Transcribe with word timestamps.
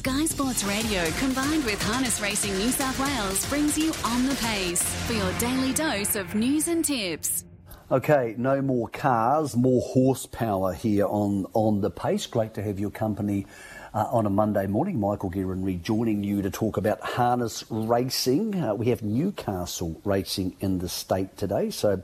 Sky 0.00 0.24
Sports 0.24 0.64
Radio 0.64 1.04
combined 1.18 1.62
with 1.66 1.78
Harness 1.82 2.22
Racing 2.22 2.56
New 2.56 2.70
South 2.70 2.98
Wales 2.98 3.46
brings 3.50 3.76
you 3.76 3.92
on 4.02 4.26
the 4.26 4.34
pace 4.36 4.82
for 5.04 5.12
your 5.12 5.30
daily 5.34 5.74
dose 5.74 6.16
of 6.16 6.34
news 6.34 6.68
and 6.68 6.82
tips. 6.82 7.44
Okay, 7.90 8.34
no 8.38 8.62
more 8.62 8.88
cars, 8.88 9.54
more 9.54 9.82
horsepower 9.82 10.72
here 10.72 11.04
on, 11.04 11.44
on 11.52 11.82
the 11.82 11.90
pace. 11.90 12.26
Great 12.26 12.54
to 12.54 12.62
have 12.62 12.80
your 12.80 12.88
company 12.88 13.44
uh, 13.92 14.06
on 14.10 14.24
a 14.24 14.30
Monday 14.30 14.66
morning. 14.66 14.98
Michael 14.98 15.28
Guerin 15.28 15.62
rejoining 15.62 16.24
you 16.24 16.40
to 16.40 16.50
talk 16.50 16.78
about 16.78 17.02
harness 17.02 17.62
racing. 17.68 18.58
Uh, 18.58 18.74
we 18.74 18.86
have 18.86 19.02
Newcastle 19.02 20.00
racing 20.06 20.56
in 20.60 20.78
the 20.78 20.88
state 20.88 21.36
today, 21.36 21.68
so 21.68 22.02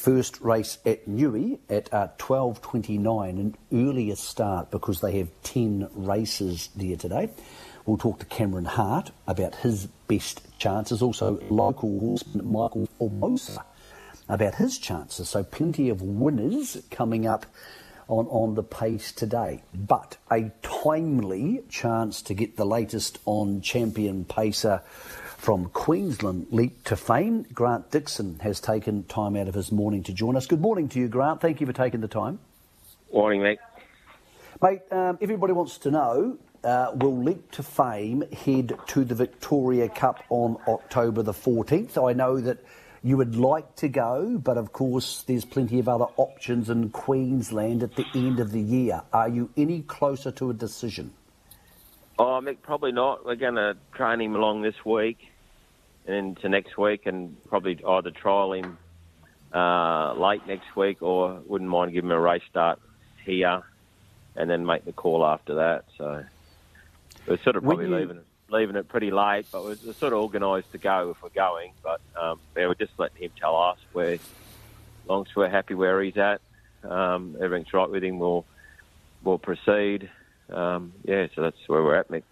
first 0.00 0.40
race 0.40 0.78
at 0.86 1.06
Newey 1.06 1.58
at 1.68 1.92
uh, 1.92 2.08
12.29, 2.18 3.28
an 3.28 3.54
earlier 3.70 4.16
start 4.16 4.70
because 4.70 5.02
they 5.02 5.18
have 5.18 5.28
10 5.42 5.90
races 5.94 6.70
there 6.74 6.96
today. 6.96 7.28
We'll 7.84 7.98
talk 7.98 8.18
to 8.20 8.24
Cameron 8.24 8.64
Hart 8.64 9.10
about 9.26 9.56
his 9.56 9.88
best 10.08 10.40
chances, 10.58 11.02
also 11.02 11.38
local 11.50 12.00
horseman 12.00 12.50
Michael 12.50 12.88
Formosa 12.98 13.62
about 14.26 14.54
his 14.54 14.78
chances. 14.78 15.28
So 15.28 15.44
plenty 15.44 15.90
of 15.90 16.00
winners 16.00 16.78
coming 16.90 17.26
up 17.26 17.44
on, 18.08 18.26
on 18.28 18.54
the 18.54 18.62
pace 18.62 19.12
today. 19.12 19.62
But 19.74 20.16
a 20.32 20.50
timely 20.62 21.62
chance 21.68 22.22
to 22.22 22.34
get 22.34 22.56
the 22.56 22.64
latest 22.64 23.18
on 23.26 23.60
champion 23.60 24.24
pacer 24.24 24.82
from 25.40 25.70
Queensland 25.70 26.48
Leap 26.50 26.84
to 26.84 26.96
Fame. 26.96 27.46
Grant 27.54 27.90
Dixon 27.90 28.38
has 28.42 28.60
taken 28.60 29.04
time 29.04 29.36
out 29.36 29.48
of 29.48 29.54
his 29.54 29.72
morning 29.72 30.02
to 30.02 30.12
join 30.12 30.36
us. 30.36 30.46
Good 30.46 30.60
morning 30.60 30.88
to 30.90 30.98
you, 30.98 31.08
Grant. 31.08 31.40
Thank 31.40 31.62
you 31.62 31.66
for 31.66 31.72
taking 31.72 32.02
the 32.02 32.08
time. 32.08 32.38
Morning, 33.10 33.42
mate. 33.42 33.58
Mate, 34.60 34.82
um, 34.90 35.16
everybody 35.22 35.54
wants 35.54 35.78
to 35.78 35.90
know 35.90 36.38
uh, 36.62 36.90
will 36.94 37.22
Leap 37.22 37.50
to 37.52 37.62
Fame 37.62 38.22
head 38.44 38.74
to 38.88 39.02
the 39.02 39.14
Victoria 39.14 39.88
Cup 39.88 40.22
on 40.28 40.58
October 40.68 41.22
the 41.22 41.32
14th? 41.32 41.96
I 42.06 42.12
know 42.12 42.38
that 42.38 42.58
you 43.02 43.16
would 43.16 43.34
like 43.34 43.76
to 43.76 43.88
go, 43.88 44.36
but 44.36 44.58
of 44.58 44.74
course 44.74 45.22
there's 45.22 45.46
plenty 45.46 45.78
of 45.78 45.88
other 45.88 46.06
options 46.18 46.68
in 46.68 46.90
Queensland 46.90 47.82
at 47.82 47.96
the 47.96 48.04
end 48.14 48.40
of 48.40 48.52
the 48.52 48.60
year. 48.60 49.00
Are 49.10 49.28
you 49.30 49.48
any 49.56 49.80
closer 49.80 50.30
to 50.32 50.50
a 50.50 50.54
decision? 50.54 51.14
Oh, 52.18 52.42
Mick, 52.42 52.60
probably 52.60 52.92
not. 52.92 53.24
We're 53.24 53.36
going 53.36 53.54
to 53.54 53.78
train 53.94 54.20
him 54.20 54.36
along 54.36 54.60
this 54.60 54.84
week 54.84 55.29
into 56.06 56.48
next 56.48 56.76
week, 56.76 57.06
and 57.06 57.36
probably 57.48 57.78
either 57.86 58.10
trial 58.10 58.52
him 58.52 58.78
uh, 59.52 60.14
late 60.14 60.46
next 60.46 60.74
week, 60.76 61.02
or 61.02 61.40
wouldn't 61.46 61.70
mind 61.70 61.92
giving 61.92 62.10
him 62.10 62.16
a 62.16 62.20
race 62.20 62.42
start 62.50 62.80
here, 63.24 63.62
and 64.36 64.48
then 64.50 64.66
make 64.66 64.84
the 64.84 64.92
call 64.92 65.24
after 65.24 65.56
that. 65.56 65.84
So 65.96 66.24
we're 67.26 67.38
sort 67.42 67.56
of 67.56 67.64
probably 67.64 67.86
you... 67.86 67.96
leaving 67.96 68.16
it 68.18 68.26
leaving 68.52 68.74
it 68.74 68.88
pretty 68.88 69.12
late, 69.12 69.46
but 69.52 69.62
we're 69.62 69.76
sort 69.76 70.12
of 70.12 70.14
organised 70.14 70.72
to 70.72 70.78
go 70.78 71.10
if 71.10 71.22
we're 71.22 71.28
going. 71.28 71.72
But 71.84 72.00
um, 72.20 72.40
yeah, 72.56 72.66
we're 72.66 72.74
just 72.74 72.92
letting 72.98 73.22
him 73.22 73.30
tell 73.38 73.56
us 73.56 73.78
where, 73.92 74.14
as 74.14 74.20
long 75.06 75.24
as 75.28 75.36
we're 75.36 75.48
happy 75.48 75.74
where 75.74 76.02
he's 76.02 76.16
at, 76.16 76.40
um, 76.82 77.36
everything's 77.40 77.72
right 77.72 77.88
with 77.88 78.02
him, 78.02 78.18
we'll 78.18 78.44
we'll 79.22 79.38
proceed 79.38 80.10
um, 80.52 80.92
yeah, 81.04 81.26
so 81.34 81.42
that's 81.42 81.56
where 81.66 81.82
we're 81.82 81.96
at, 81.96 82.08
Mick. 82.08 82.22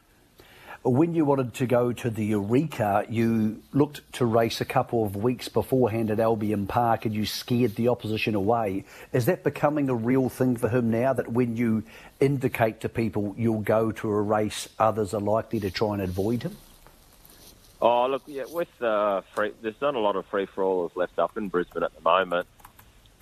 When 0.88 1.14
you 1.14 1.26
wanted 1.26 1.52
to 1.54 1.66
go 1.66 1.92
to 1.92 2.08
the 2.08 2.24
Eureka, 2.24 3.04
you 3.10 3.62
looked 3.74 4.10
to 4.14 4.24
race 4.24 4.62
a 4.62 4.64
couple 4.64 5.04
of 5.04 5.16
weeks 5.16 5.46
beforehand 5.46 6.10
at 6.10 6.18
Albion 6.18 6.66
Park 6.66 7.04
and 7.04 7.14
you 7.14 7.26
scared 7.26 7.74
the 7.74 7.88
opposition 7.88 8.34
away. 8.34 8.86
Is 9.12 9.26
that 9.26 9.44
becoming 9.44 9.90
a 9.90 9.94
real 9.94 10.30
thing 10.30 10.56
for 10.56 10.70
him 10.70 10.90
now 10.90 11.12
that 11.12 11.30
when 11.30 11.58
you 11.58 11.82
indicate 12.20 12.80
to 12.80 12.88
people 12.88 13.34
you'll 13.36 13.60
go 13.60 13.92
to 13.92 14.08
a 14.08 14.22
race, 14.22 14.66
others 14.78 15.12
are 15.12 15.20
likely 15.20 15.60
to 15.60 15.70
try 15.70 15.92
and 15.92 16.00
avoid 16.00 16.44
him? 16.44 16.56
Oh, 17.82 18.06
look, 18.06 18.22
yeah, 18.24 18.44
with 18.48 18.80
uh, 18.80 19.20
free, 19.34 19.52
there's 19.60 19.80
not 19.82 19.94
a 19.94 20.00
lot 20.00 20.16
of 20.16 20.24
free 20.26 20.46
for 20.46 20.64
allers 20.64 20.92
left 20.94 21.18
up 21.18 21.36
in 21.36 21.48
Brisbane 21.48 21.82
at 21.82 21.94
the 21.94 22.00
moment. 22.00 22.46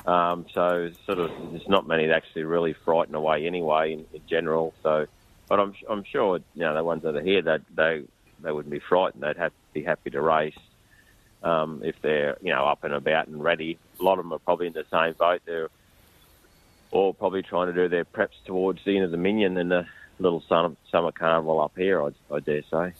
Um, 0.06 0.47
so 0.54 0.93
sort 1.04 1.19
of 1.19 1.33
there's 1.50 1.66
not 1.66 1.88
many 1.88 2.06
that 2.06 2.15
actually 2.15 2.44
really 2.44 2.75
frighten 2.84 3.16
away 3.16 3.44
anyway 3.44 3.94
in, 3.94 4.06
in 4.15 4.22
general. 4.28 4.72
So, 4.84 5.06
but 5.49 5.61
I'm 5.61 5.75
I'm 5.89 6.05
sure 6.05 6.39
you 6.55 6.62
know 6.62 6.75
the 6.75 6.84
ones 6.84 7.03
that 7.03 7.17
are 7.17 7.23
here 7.23 7.43
that 7.43 7.62
they 7.75 8.03
they 8.43 8.53
wouldn't 8.53 8.73
be 8.73 8.81
frightened. 8.81 9.23
They'd 9.23 9.37
have 9.37 9.53
be 9.73 9.83
happy 9.83 10.11
to 10.11 10.21
race 10.21 10.59
um, 11.43 11.83
if 11.84 12.01
they're 12.03 12.37
you 12.43 12.53
know 12.53 12.65
up 12.67 12.84
and 12.84 12.95
about 12.95 13.29
and 13.29 13.43
ready. 13.43 13.79
A 14.01 14.03
lot 14.03 14.19
of 14.19 14.25
them 14.25 14.33
are 14.33 14.39
probably 14.39 14.67
in 14.67 14.73
the 14.73 14.84
same 14.91 15.15
boat. 15.15 15.43
They're 15.45 15.71
all 16.91 17.12
probably 17.12 17.43
trying 17.43 17.69
to 17.69 17.73
do 17.73 17.89
their 17.89 18.05
preps 18.05 18.37
towards 18.45 18.84
the 18.84 18.97
end 18.97 19.05
of 19.05 19.11
the 19.11 19.17
Minion 19.17 19.57
and 19.57 19.71
the 19.71 19.87
little 20.19 20.43
summer, 20.49 21.12
carnival 21.12 21.61
up 21.61 21.73
here. 21.77 22.03
I, 22.03 22.11
I 22.33 22.41
dare 22.41 22.63
say. 22.71 22.93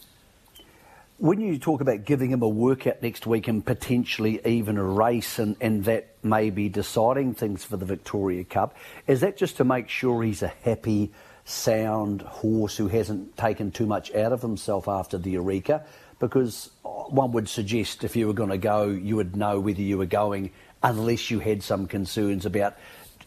When 1.19 1.41
you 1.41 1.59
talk 1.59 1.81
about 1.81 2.05
giving 2.05 2.31
him 2.31 2.43
a 2.43 2.49
workout 2.49 3.01
next 3.01 3.27
week 3.27 3.49
and 3.49 3.65
potentially 3.65 4.39
even 4.45 4.77
a 4.77 4.85
race, 4.85 5.39
and, 5.39 5.57
and 5.63 5.85
that 5.85 6.09
may 6.23 6.51
be 6.51 6.69
deciding 6.69 7.33
things 7.33 7.65
for 7.65 7.79
the 7.79 7.87
Victoria 7.87 8.45
Cup, 8.45 8.77
is 9.07 9.21
that 9.23 9.39
just 9.39 9.57
to 9.57 9.65
make 9.65 9.89
sure 9.89 10.23
he's 10.23 10.43
a 10.43 10.49
happy, 10.49 11.11
sound 11.47 12.23
horse 12.23 12.77
who 12.77 12.89
hasn't 12.89 13.37
taken 13.37 13.71
too 13.71 13.87
much 13.87 14.13
out 14.15 14.33
of 14.33 14.43
himself 14.43 14.89
after 14.89 15.17
the 15.17 15.31
Eureka? 15.31 15.85
Because 16.19 16.71
one 16.83 17.33
would 17.33 17.49
suggest 17.49 18.05
if 18.05 18.17
you 18.17 18.27
were 18.27 18.33
going 18.33 18.51
to 18.51 18.59
go, 18.59 18.89
you 18.89 19.17
would 19.17 19.37
know 19.37 19.61
whether 19.61 19.81
you 19.81 19.97
were 19.97 20.07
going 20.07 20.51
unless 20.83 21.31
you 21.31 21.39
had 21.39 21.63
some 21.63 21.87
concerns 21.87 22.45
about 22.47 22.77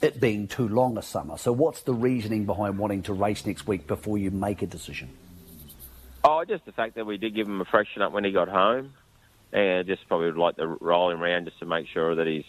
it 0.02 0.20
being 0.20 0.48
too 0.48 0.68
long 0.68 0.98
a 0.98 1.02
summer. 1.02 1.38
So, 1.38 1.52
what's 1.52 1.82
the 1.82 1.94
reasoning 1.94 2.46
behind 2.46 2.78
wanting 2.78 3.04
to 3.04 3.14
race 3.14 3.46
next 3.46 3.68
week 3.68 3.88
before 3.88 4.18
you 4.18 4.32
make 4.32 4.62
a 4.62 4.68
decision? 4.68 5.10
Oh, 6.24 6.44
just 6.46 6.66
the 6.66 6.72
fact 6.72 6.96
that 6.96 7.06
we 7.06 7.18
did 7.18 7.36
give 7.36 7.48
him 7.48 7.62
a 7.62 7.66
freshen 7.66 8.02
up 8.02 8.12
when 8.12 8.24
he 8.24 8.32
got 8.32 8.50
home, 8.50 8.94
and 9.52 9.88
just 9.88 10.08
probably 10.08 10.28
would 10.28 10.38
like 10.38 10.58
to 10.58 10.68
roll 10.68 11.12
him 11.12 11.22
around 11.22 11.46
just 11.46 11.60
to 11.60 11.66
make 11.66 11.88
sure 11.88 12.16
that 12.16 12.28
he's 12.28 12.46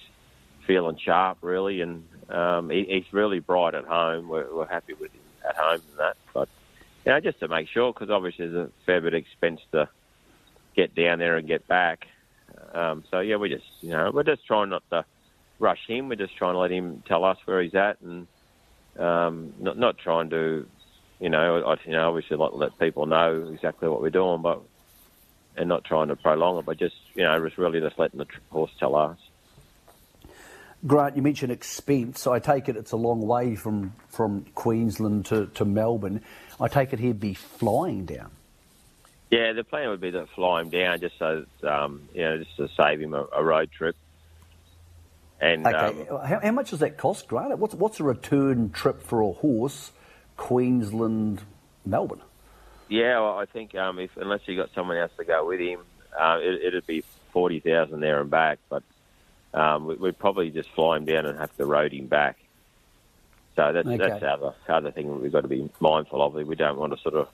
feeling 0.66 0.98
sharp, 1.04 1.38
really. 1.42 1.80
And 1.80 2.04
um, 2.28 2.70
he, 2.70 2.84
he's 2.88 3.12
really 3.12 3.40
bright 3.40 3.74
at 3.74 3.84
home. 3.84 4.28
We're, 4.28 4.52
we're 4.54 4.68
happy 4.68 4.94
with 4.94 5.12
him 5.12 5.20
at 5.48 5.56
home 5.56 5.82
and 5.90 5.98
that. 5.98 6.16
But 6.32 6.48
you 7.04 7.12
know, 7.12 7.20
just 7.20 7.40
to 7.40 7.48
make 7.48 7.68
sure, 7.68 7.92
because 7.92 8.10
obviously 8.10 8.48
there's 8.48 8.68
a 8.68 8.72
fair 8.86 9.00
bit 9.00 9.14
of 9.14 9.18
expense 9.18 9.60
to 9.72 9.88
get 10.76 10.94
down 10.94 11.18
there 11.18 11.36
and 11.36 11.46
get 11.46 11.66
back. 11.66 12.06
Um, 12.74 13.04
so 13.10 13.20
yeah, 13.20 13.36
we 13.36 13.48
just 13.48 13.66
you 13.80 13.90
know 13.90 14.10
we're 14.12 14.22
just 14.22 14.46
trying 14.46 14.70
not 14.70 14.82
to 14.90 15.04
rush 15.58 15.86
him. 15.86 16.08
We're 16.08 16.16
just 16.16 16.36
trying 16.36 16.54
to 16.54 16.58
let 16.58 16.70
him 16.70 17.02
tell 17.06 17.24
us 17.24 17.38
where 17.44 17.62
he's 17.62 17.74
at 17.74 18.00
and 18.00 18.26
um, 18.98 19.54
not 19.58 19.78
not 19.78 19.98
trying 19.98 20.30
to 20.30 20.66
you 21.20 21.28
know, 21.28 21.62
I 21.62 21.76
you 21.84 21.92
know 21.92 22.08
obviously 22.08 22.36
like 22.36 22.52
let 22.54 22.78
people 22.78 23.06
know 23.06 23.50
exactly 23.52 23.88
what 23.88 24.00
we're 24.00 24.10
doing, 24.10 24.42
but 24.42 24.62
and 25.56 25.68
not 25.68 25.84
trying 25.84 26.08
to 26.08 26.16
prolong 26.16 26.58
it, 26.58 26.64
but 26.64 26.78
just 26.78 26.96
you 27.14 27.22
know, 27.22 27.44
just 27.44 27.58
really 27.58 27.80
just 27.80 27.98
letting 27.98 28.18
the 28.18 28.26
horse 28.50 28.70
tell 28.78 28.96
us. 28.96 29.18
Grant, 30.86 31.16
you 31.16 31.22
mentioned 31.22 31.52
expense. 31.52 32.26
I 32.26 32.38
take 32.38 32.68
it 32.68 32.76
it's 32.76 32.92
a 32.92 32.96
long 32.96 33.20
way 33.20 33.54
from 33.54 33.94
from 34.08 34.46
Queensland 34.54 35.26
to, 35.26 35.46
to 35.46 35.64
Melbourne. 35.64 36.22
I 36.60 36.68
take 36.68 36.92
it 36.92 36.98
he'd 36.98 37.20
be 37.20 37.34
flying 37.34 38.06
down. 38.06 38.30
Yeah, 39.30 39.52
the 39.52 39.62
plan 39.62 39.90
would 39.90 40.00
be 40.00 40.10
to 40.10 40.26
fly 40.34 40.60
him 40.60 40.70
down 40.70 41.00
just 41.00 41.18
so 41.18 41.44
um, 41.62 42.08
you 42.14 42.22
know 42.22 42.38
just 42.38 42.56
to 42.56 42.68
save 42.76 43.00
him 43.00 43.14
a, 43.14 43.26
a 43.32 43.44
road 43.44 43.70
trip. 43.70 43.96
And 45.40 45.66
okay, 45.66 46.06
um, 46.08 46.26
how, 46.26 46.40
how, 46.40 46.50
much 46.52 46.70
does 46.70 46.80
that 46.80 46.98
cost, 46.98 47.28
Grant? 47.28 47.56
What's 47.58 47.74
what's 47.74 48.00
a 48.00 48.04
return 48.04 48.70
trip 48.70 49.02
for 49.02 49.20
a 49.22 49.32
horse? 49.32 49.92
Queensland, 50.36 51.42
Melbourne. 51.84 52.22
Yeah, 52.88 53.20
well, 53.20 53.38
I 53.38 53.44
think 53.44 53.74
um, 53.74 53.98
if 53.98 54.10
unless 54.16 54.40
you 54.46 54.56
got 54.56 54.70
someone 54.74 54.96
else 54.96 55.12
to 55.18 55.24
go 55.24 55.46
with 55.46 55.60
him, 55.60 55.80
uh, 56.18 56.38
it, 56.40 56.74
would 56.74 56.86
be 56.86 57.04
forty 57.32 57.60
thousand 57.60 58.00
there 58.00 58.20
and 58.20 58.30
back. 58.30 58.58
But 58.68 58.82
um, 59.54 59.86
we, 59.86 59.96
would 59.96 60.18
probably 60.18 60.50
just 60.50 60.70
fly 60.70 60.96
him 60.96 61.04
down 61.04 61.26
and 61.26 61.38
have 61.38 61.54
to 61.56 61.66
road 61.66 61.92
him 61.92 62.06
back. 62.06 62.38
So 63.56 63.72
that's 63.72 63.86
okay. 63.86 63.96
that's 63.96 64.20
the 64.20 64.30
other 64.30 64.54
other 64.68 64.90
thing 64.90 65.20
we've 65.20 65.32
got 65.32 65.42
to 65.42 65.48
be 65.48 65.68
mindful 65.80 66.22
of. 66.22 66.34
We 66.34 66.54
don't 66.54 66.78
want 66.78 66.94
to 66.94 67.02
sort 67.02 67.14
of, 67.14 67.28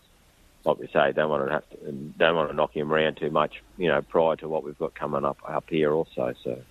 like 0.64 0.78
we 0.78 0.88
say, 0.88 1.12
don't 1.12 1.30
want 1.30 1.46
to 1.46 1.52
have 1.52 1.70
to, 1.70 1.92
don't 1.92 2.36
want 2.36 2.50
to 2.50 2.56
knock 2.56 2.74
him 2.74 2.92
around 2.92 3.16
too 3.16 3.30
much, 3.30 3.62
you 3.76 3.88
know, 3.88 4.02
prior 4.02 4.36
to 4.36 4.48
what 4.48 4.64
we've 4.64 4.78
got 4.78 4.94
coming 4.94 5.24
up 5.24 5.38
up 5.46 5.64
here 5.68 5.92
also. 5.92 6.34
So. 6.42 6.62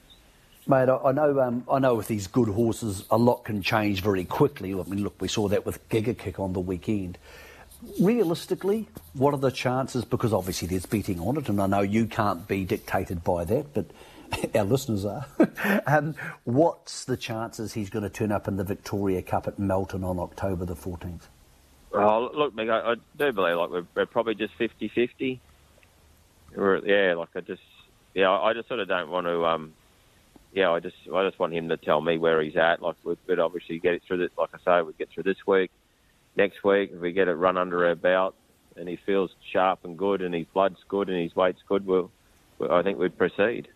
Mate, 0.68 0.90
I, 0.90 1.12
know. 1.12 1.40
Um, 1.40 1.64
I 1.72 1.78
know 1.78 1.94
with 1.94 2.08
these 2.08 2.25
good 2.25 2.48
horses, 2.48 3.06
a 3.12 3.18
lot 3.18 3.44
can 3.44 3.62
change 3.62 4.02
very 4.02 4.25
quickly. 4.25 4.74
I 4.74 4.81
mean, 4.84 5.04
look, 5.04 5.22
we 5.22 5.28
saw 5.28 5.48
that 5.50 5.64
with 5.64 5.88
Giga 5.90 6.18
Kick 6.18 6.40
on 6.40 6.54
the 6.54 6.60
weekend. 6.60 7.20
Realistically, 8.02 8.88
what 9.14 9.36
are 9.36 9.40
the 9.40 9.52
chances? 9.52 10.06
Because 10.06 10.34
obviously 10.34 10.68
there's 10.68 10.88
betting 10.88 11.20
on 11.20 11.38
it, 11.38 11.50
and 11.50 11.62
I 11.62 11.68
know 11.68 11.81
you 11.81 12.08
can't 12.08 12.48
be 12.48 12.66
dictated 12.66 13.24
by 13.24 13.44
that, 13.44 13.75
but 13.75 13.86
our 14.56 14.64
listeners 14.64 15.06
are. 15.06 15.26
um, 15.88 16.16
what's 16.44 17.06
the 17.06 17.18
chances 17.18 17.74
he's 17.74 17.90
going 17.90 18.04
to 18.04 18.10
turn 18.10 18.32
up 18.32 18.48
in 18.48 18.58
the 18.58 18.64
Victoria 18.64 19.22
Cup 19.22 19.48
at 19.48 19.60
Melton 19.60 20.04
on 20.04 20.20
October 20.20 20.66
the 20.66 20.76
14th? 20.76 21.28
Oh, 21.94 22.30
look, 22.34 22.56
Mick, 22.56 22.70
I, 22.70 22.92
I 22.92 22.96
do 23.18 23.32
believe 23.32 23.56
like 23.56 23.70
we're, 23.70 23.86
we're 23.96 24.06
probably 24.06 24.36
just 24.36 24.58
50-50. 24.60 25.40
yeah, 26.86 27.14
like 27.14 27.30
I 27.36 27.40
just, 27.40 27.62
yeah, 28.14 28.32
I 28.32 28.54
just 28.54 28.68
sort 28.68 28.80
of 28.80 28.88
don't 28.88 29.10
want 29.10 29.28
to. 29.28 29.46
Um, 29.46 29.74
yeah, 30.54 30.72
I 30.72 30.80
just 30.80 30.96
I 31.14 31.26
just 31.26 31.38
want 31.38 31.54
him 31.54 31.70
to 31.70 31.78
tell 31.78 32.00
me 32.02 32.18
where 32.18 32.42
he's 32.42 32.56
at. 32.56 32.82
Like, 32.82 32.96
but 33.04 33.40
obviously 33.40 33.80
get 33.80 33.94
it 33.94 34.04
through 34.08 34.18
this. 34.18 34.32
Like 34.38 34.50
I 34.54 34.58
say, 34.80 34.82
we 34.84 34.94
get 34.94 35.10
through 35.10 35.24
this 35.24 35.46
week, 35.46 35.70
next 36.36 36.64
week 36.64 36.92
if 36.94 37.00
we 37.00 37.12
get 37.12 37.28
it 37.28 37.34
run 37.34 37.58
under 37.58 37.86
our 37.86 37.96
belt, 37.96 38.36
and 38.76 38.88
he 38.88 38.98
feels 39.06 39.32
sharp 39.52 39.80
and 39.84 39.98
good, 39.98 40.22
and 40.22 40.34
his 40.34 40.48
blood's 40.54 40.80
good, 40.88 41.10
and 41.10 41.22
his 41.22 41.36
weight's 41.36 41.62
good, 41.68 41.86
well, 41.86 42.10
I 42.70 42.84
think 42.84 42.98
we'd 42.98 43.18
proceed. 43.18 43.68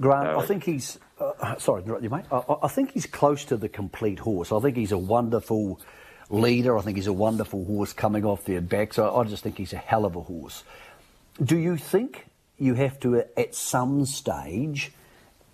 Grant, 0.00 0.28
I 0.28 0.44
think 0.46 0.64
he's. 0.64 0.98
Uh, 1.18 1.56
sorry, 1.58 1.84
you, 1.84 2.10
mate. 2.10 2.24
I, 2.32 2.42
I, 2.62 2.68
think 2.68 2.92
he's 2.92 3.06
close 3.06 3.44
to 3.46 3.56
the 3.56 3.68
complete 3.68 4.18
horse. 4.18 4.50
I 4.50 4.58
think 4.58 4.76
he's 4.76 4.92
a 4.92 4.98
wonderful 4.98 5.80
leader. 6.28 6.76
I 6.76 6.82
think 6.82 6.96
he's 6.96 7.06
a 7.06 7.12
wonderful 7.12 7.64
horse 7.64 7.92
coming 7.92 8.24
off 8.24 8.44
their 8.44 8.60
back. 8.60 8.94
So 8.94 9.14
I 9.14 9.24
just 9.24 9.42
think 9.42 9.56
he's 9.56 9.72
a 9.72 9.78
hell 9.78 10.04
of 10.04 10.16
a 10.16 10.20
horse. 10.20 10.64
Do 11.42 11.56
you 11.56 11.76
think 11.76 12.26
you 12.58 12.74
have 12.74 12.98
to, 13.00 13.24
at 13.36 13.54
some 13.54 14.06
stage, 14.06 14.92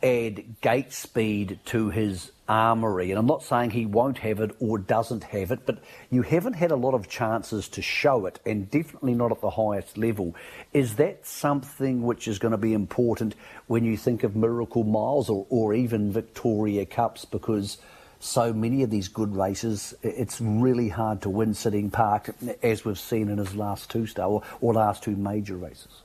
add 0.03 0.61
gate 0.61 0.93
speed 0.93 1.59
to 1.67 1.91
his 1.91 2.33
armoury? 2.51 3.11
And 3.11 3.19
I'm 3.19 3.27
not 3.27 3.45
saying 3.45 3.71
he 3.71 3.87
won't 3.87 4.19
have 4.19 4.41
it 4.41 4.51
or 4.59 4.77
doesn't 4.77 5.23
have 5.25 5.53
it, 5.53 5.61
but 5.65 5.79
you 6.11 6.23
haven't 6.23 6.55
had 6.55 6.73
a 6.73 6.77
lot 6.77 6.95
of 6.95 7.09
chances 7.09 7.69
to 7.69 7.81
show 7.81 8.27
it, 8.27 8.41
and 8.45 8.69
definitely 8.71 9.15
not 9.15 9.31
at 9.31 9.41
the 9.41 9.51
highest 9.51 9.97
level. 9.97 10.35
Is 10.73 10.97
that 10.97 11.25
something 11.25 12.03
which 12.03 12.27
is 12.27 12.41
going 12.41 12.53
to 12.53 12.59
be 12.59 12.75
important 12.75 13.37
when 13.69 13.85
you 13.85 13.97
think 13.97 14.25
of 14.25 14.35
Miracle 14.35 14.83
Miles 14.83 15.31
or, 15.31 15.47
or 15.49 15.73
even 15.73 16.13
Victoria 16.13 16.85
Cups? 16.85 17.25
Because 17.25 17.79
so 18.19 18.53
many 18.53 18.83
of 18.83 18.91
these 18.91 19.09
good 19.09 19.35
races, 19.35 19.95
it's 20.03 20.41
really 20.41 20.89
hard 20.89 21.23
to 21.23 21.31
win 21.31 21.55
sitting 21.55 21.89
park, 21.89 22.35
as 22.63 22.85
we've 22.85 22.99
seen 22.99 23.29
in 23.29 23.39
his 23.39 23.55
last 23.55 23.91
two 23.91 24.07
star 24.07 24.29
or, 24.29 24.43
or 24.61 24.75
last 24.75 25.05
two 25.05 25.15
major 25.15 25.57
races. 25.57 26.03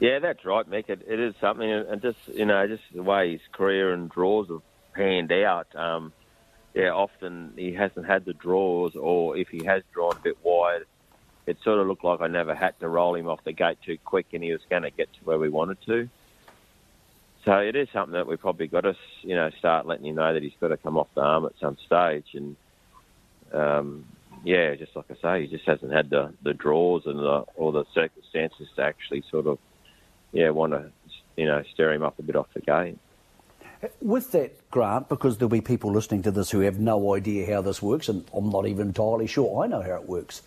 Yeah, 0.00 0.18
that's 0.18 0.44
right, 0.44 0.68
Mick. 0.68 0.88
It, 0.88 1.02
it 1.06 1.20
is 1.20 1.34
something, 1.40 1.70
and 1.70 2.02
just 2.02 2.18
you 2.28 2.44
know, 2.44 2.66
just 2.66 2.82
the 2.94 3.02
way 3.02 3.32
his 3.32 3.40
career 3.52 3.92
and 3.92 4.10
draws 4.10 4.48
have 4.48 4.62
panned 4.96 5.32
out. 5.32 5.74
Um, 5.74 6.12
yeah, 6.74 6.90
often 6.90 7.52
he 7.56 7.72
hasn't 7.72 8.06
had 8.06 8.24
the 8.24 8.34
draws, 8.34 8.96
or 8.96 9.36
if 9.36 9.48
he 9.48 9.64
has 9.64 9.82
drawn 9.92 10.16
a 10.16 10.20
bit 10.20 10.36
wide, 10.42 10.82
it 11.46 11.58
sort 11.62 11.78
of 11.78 11.86
looked 11.86 12.04
like 12.04 12.20
I 12.20 12.26
never 12.26 12.54
had 12.54 12.78
to 12.80 12.88
roll 12.88 13.14
him 13.14 13.28
off 13.28 13.44
the 13.44 13.52
gate 13.52 13.78
too 13.84 13.98
quick, 14.04 14.26
and 14.32 14.42
he 14.42 14.52
was 14.52 14.60
going 14.68 14.82
to 14.82 14.90
get 14.90 15.12
to 15.14 15.18
where 15.24 15.38
we 15.38 15.48
wanted 15.48 15.78
to. 15.86 16.08
So 17.44 17.52
it 17.58 17.76
is 17.76 17.88
something 17.92 18.14
that 18.14 18.26
we 18.26 18.36
probably 18.36 18.66
got 18.66 18.80
to, 18.80 18.96
you 19.22 19.36
know, 19.36 19.50
start 19.58 19.86
letting 19.86 20.06
him 20.06 20.16
know 20.16 20.34
that 20.34 20.42
he's 20.42 20.56
got 20.60 20.68
to 20.68 20.76
come 20.76 20.98
off 20.98 21.08
the 21.14 21.20
arm 21.20 21.46
at 21.46 21.52
some 21.60 21.76
stage, 21.86 22.26
and 22.34 22.56
um, 23.52 24.04
yeah, 24.44 24.74
just 24.74 24.94
like 24.96 25.06
I 25.10 25.14
say, 25.22 25.46
he 25.46 25.56
just 25.56 25.66
hasn't 25.66 25.92
had 25.92 26.10
the 26.10 26.34
the 26.42 26.52
draws 26.52 27.06
and 27.06 27.18
the 27.18 27.44
or 27.54 27.72
the 27.72 27.84
circumstances 27.94 28.68
to 28.76 28.82
actually 28.82 29.22
sort 29.30 29.46
of 29.46 29.58
yeah, 30.32 30.50
want 30.50 30.72
to, 30.72 30.90
you 31.36 31.46
know, 31.46 31.62
stir 31.72 31.94
him 31.94 32.02
up 32.02 32.18
a 32.18 32.22
bit 32.22 32.36
off 32.36 32.48
the 32.54 32.60
game. 32.60 32.98
With 34.00 34.32
that, 34.32 34.70
Grant, 34.70 35.08
because 35.08 35.36
there'll 35.36 35.50
be 35.50 35.60
people 35.60 35.92
listening 35.92 36.22
to 36.22 36.30
this 36.30 36.50
who 36.50 36.60
have 36.60 36.78
no 36.78 37.14
idea 37.14 37.52
how 37.52 37.60
this 37.60 37.82
works, 37.82 38.08
and 38.08 38.24
I'm 38.34 38.50
not 38.50 38.66
even 38.66 38.88
entirely 38.88 39.26
sure 39.26 39.62
I 39.62 39.66
know 39.66 39.82
how 39.82 39.96
it 39.96 40.08
works. 40.08 40.42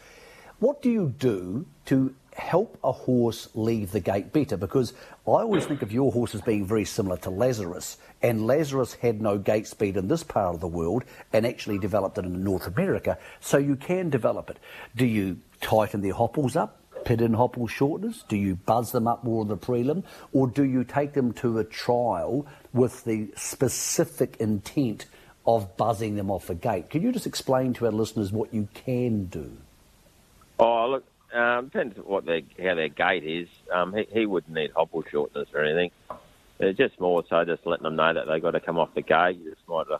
What 0.59 0.81
do 0.81 0.89
you 0.89 1.13
do 1.17 1.65
to 1.85 2.13
help 2.33 2.77
a 2.83 2.91
horse 2.91 3.49
leave 3.53 3.91
the 3.91 3.99
gate 3.99 4.33
better? 4.33 4.57
Because 4.57 4.93
I 5.27 5.41
always 5.41 5.65
think 5.65 5.81
of 5.81 5.91
your 5.91 6.11
horse 6.11 6.33
as 6.35 6.41
being 6.41 6.65
very 6.65 6.85
similar 6.85 7.17
to 7.17 7.29
Lazarus, 7.29 7.97
and 8.21 8.47
Lazarus 8.47 8.95
had 8.95 9.21
no 9.21 9.37
gate 9.37 9.67
speed 9.67 9.95
in 9.95 10.07
this 10.07 10.23
part 10.23 10.55
of 10.55 10.61
the 10.61 10.67
world 10.67 11.05
and 11.31 11.45
actually 11.45 11.77
developed 11.77 12.17
it 12.17 12.25
in 12.25 12.43
North 12.43 12.67
America, 12.67 13.17
so 13.39 13.57
you 13.57 13.75
can 13.75 14.09
develop 14.09 14.49
it. 14.49 14.57
Do 14.95 15.05
you 15.05 15.37
tighten 15.61 16.01
their 16.01 16.13
hopples 16.13 16.55
up? 16.55 16.81
Pit 17.09 17.21
and 17.21 17.35
hopple? 17.35 17.67
Do 18.27 18.37
you 18.37 18.57
buzz 18.67 18.91
them 18.91 19.07
up 19.07 19.23
more 19.23 19.41
in 19.41 19.47
the 19.47 19.57
prelim? 19.57 20.03
Or 20.31 20.45
do 20.45 20.63
you 20.63 20.83
take 20.83 21.13
them 21.13 21.33
to 21.33 21.57
a 21.57 21.63
trial 21.63 22.45
with 22.71 23.03
the 23.03 23.29
specific 23.35 24.37
intent 24.39 25.07
of 25.43 25.75
buzzing 25.75 26.17
them 26.17 26.29
off 26.29 26.51
a 26.51 26.53
gate? 26.53 26.91
Can 26.91 27.01
you 27.01 27.11
just 27.11 27.25
explain 27.25 27.73
to 27.73 27.87
our 27.87 27.91
listeners 27.91 28.31
what 28.31 28.53
you 28.53 28.67
can 28.75 29.25
do? 29.25 29.57
Oh, 30.59 30.87
look, 30.87 31.05
um, 31.33 31.65
depends 31.65 31.97
what 31.97 32.25
their, 32.25 32.41
how 32.61 32.75
their 32.75 32.89
gait 32.89 33.23
is. 33.23 33.47
Um, 33.73 33.91
he, 33.95 34.05
he 34.13 34.25
wouldn't 34.27 34.53
need 34.53 34.69
hopple 34.75 35.03
shortness 35.09 35.47
or 35.51 35.63
anything. 35.63 35.89
It's 36.59 36.77
just 36.77 36.99
more 36.99 37.23
so 37.27 37.43
just 37.43 37.65
letting 37.65 37.85
them 37.85 37.95
know 37.95 38.13
that 38.13 38.27
they've 38.27 38.39
got 38.39 38.51
to 38.51 38.59
come 38.59 38.77
off 38.77 38.93
the 38.93 39.01
gate. 39.01 39.39
You 39.43 39.49
just 39.49 39.67
might, 39.67 39.89
uh, 39.91 39.97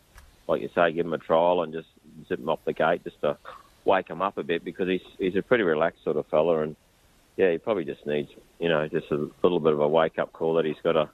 like 0.47 0.61
you 0.61 0.69
say, 0.75 0.91
give 0.91 1.07
them 1.07 1.13
a 1.13 1.17
trial 1.17 1.63
and 1.63 1.73
just 1.73 1.87
zip 2.27 2.37
them 2.37 2.49
off 2.49 2.63
the 2.65 2.73
gate 2.73 3.03
just 3.03 3.19
to 3.21 3.35
wake 3.83 4.09
them 4.09 4.21
up 4.21 4.37
a 4.37 4.43
bit 4.43 4.63
because 4.63 4.87
he's 4.87 5.01
he's 5.17 5.35
a 5.35 5.41
pretty 5.41 5.63
relaxed 5.63 6.03
sort 6.03 6.15
of 6.15 6.27
fella 6.27 6.61
and 6.61 6.75
yeah, 7.39 7.51
he 7.51 7.57
probably 7.57 7.85
just 7.85 8.05
needs, 8.05 8.29
you 8.59 8.67
know, 8.67 8.85
just 8.89 9.09
a 9.11 9.29
little 9.41 9.61
bit 9.61 9.71
of 9.71 9.79
a 9.79 9.87
wake 9.87 10.19
up 10.19 10.33
call 10.33 10.55
that 10.55 10.65
he's 10.65 10.75
got 10.83 10.91
to 10.91 11.09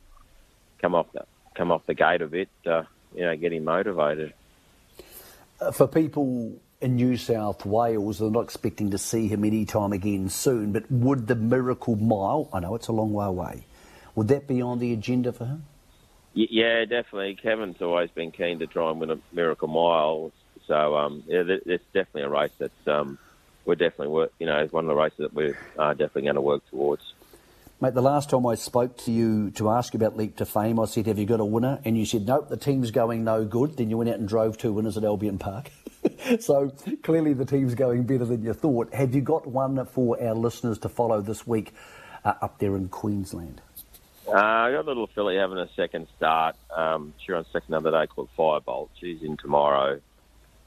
come 0.81 0.95
off 0.95 1.05
the 1.13 1.23
come 1.53 1.71
off 1.71 1.85
the 1.85 1.93
gate 1.93 2.23
a 2.23 2.27
bit, 2.27 2.49
uh, 2.65 2.81
you 3.15 3.21
know, 3.21 3.37
get 3.37 3.53
him 3.53 3.63
motivated. 3.63 4.33
Uh, 5.61 5.69
for 5.69 5.87
people 5.87 6.53
in 6.81 6.95
New 6.95 7.15
South 7.15 7.63
Wales, 7.63 8.17
they're 8.17 8.31
not 8.31 8.45
expecting 8.45 8.89
to 8.89 8.97
see 8.97 9.27
him 9.27 9.45
any 9.45 9.65
time 9.65 9.93
again 9.93 10.27
soon. 10.27 10.71
But 10.71 10.89
would 10.89 11.27
the 11.27 11.35
Miracle 11.35 11.95
Mile? 11.95 12.49
I 12.51 12.59
know 12.59 12.73
it's 12.73 12.87
a 12.87 12.91
long 12.91 13.13
way 13.13 13.27
away. 13.27 13.67
Would 14.15 14.27
that 14.29 14.47
be 14.47 14.63
on 14.63 14.79
the 14.79 14.93
agenda 14.93 15.31
for 15.31 15.45
him? 15.45 15.65
Yeah, 16.33 16.85
definitely. 16.85 17.35
Kevin's 17.35 17.83
always 17.83 18.09
been 18.09 18.31
keen 18.31 18.57
to 18.59 18.67
try 18.67 18.89
and 18.89 18.99
win 18.99 19.11
a 19.11 19.19
Miracle 19.31 19.67
Mile, 19.67 20.31
so 20.65 20.97
um, 20.97 21.23
yeah, 21.27 21.43
it's 21.47 21.85
definitely 21.93 22.23
a 22.23 22.29
race 22.29 22.51
that's 22.57 22.87
um, 22.87 23.19
we're 23.65 23.75
definitely 23.75 24.09
work. 24.09 24.31
You 24.39 24.45
know, 24.45 24.59
it's 24.59 24.73
one 24.73 24.85
of 24.85 24.89
the 24.89 24.95
races 24.95 25.17
that 25.19 25.33
we're 25.33 25.57
uh, 25.77 25.93
definitely 25.93 26.23
going 26.23 26.35
to 26.35 26.41
work 26.41 26.69
towards. 26.69 27.13
Mate, 27.81 27.93
the 27.93 28.01
last 28.01 28.29
time 28.29 28.45
I 28.45 28.55
spoke 28.55 28.97
to 28.99 29.11
you 29.11 29.51
to 29.51 29.69
ask 29.69 29.93
about 29.95 30.15
Leap 30.15 30.37
to 30.37 30.45
Fame, 30.45 30.79
I 30.79 30.85
said, 30.85 31.07
"Have 31.07 31.19
you 31.19 31.25
got 31.25 31.41
a 31.41 31.45
winner?" 31.45 31.79
And 31.83 31.97
you 31.97 32.05
said, 32.05 32.25
"Nope, 32.25 32.47
the 32.47 32.57
team's 32.57 32.89
going 32.91 33.25
no 33.25 33.43
good." 33.43 33.75
Then 33.75 33.89
you 33.89 33.97
went 33.97 34.09
out 34.09 34.17
and 34.17 34.27
drove 34.27 34.57
two 34.57 34.71
winners 34.71 34.95
at 34.95 35.03
Albion 35.03 35.37
Park. 35.37 35.71
so 36.39 36.71
clearly, 37.03 37.33
the 37.33 37.45
team's 37.45 37.75
going 37.75 38.03
better 38.03 38.23
than 38.23 38.43
you 38.43 38.53
thought. 38.53 38.93
Have 38.93 39.13
you 39.13 39.21
got 39.21 39.45
one 39.45 39.85
for 39.87 40.21
our 40.23 40.33
listeners 40.33 40.77
to 40.79 40.89
follow 40.89 41.19
this 41.19 41.45
week 41.45 41.73
uh, 42.23 42.33
up 42.41 42.59
there 42.59 42.77
in 42.77 42.87
Queensland? 42.87 43.61
Uh, 44.27 44.31
I 44.31 44.71
got 44.71 44.85
a 44.85 44.87
little 44.87 45.07
filly 45.07 45.35
having 45.35 45.57
a 45.57 45.69
second 45.75 46.07
start. 46.15 46.55
Um, 46.75 47.13
she's 47.17 47.35
on 47.35 47.45
second 47.51 47.83
the 47.83 47.91
day 47.91 48.07
called 48.07 48.29
Firebolt. 48.37 48.89
She's 48.99 49.21
in 49.21 49.35
tomorrow, 49.35 49.99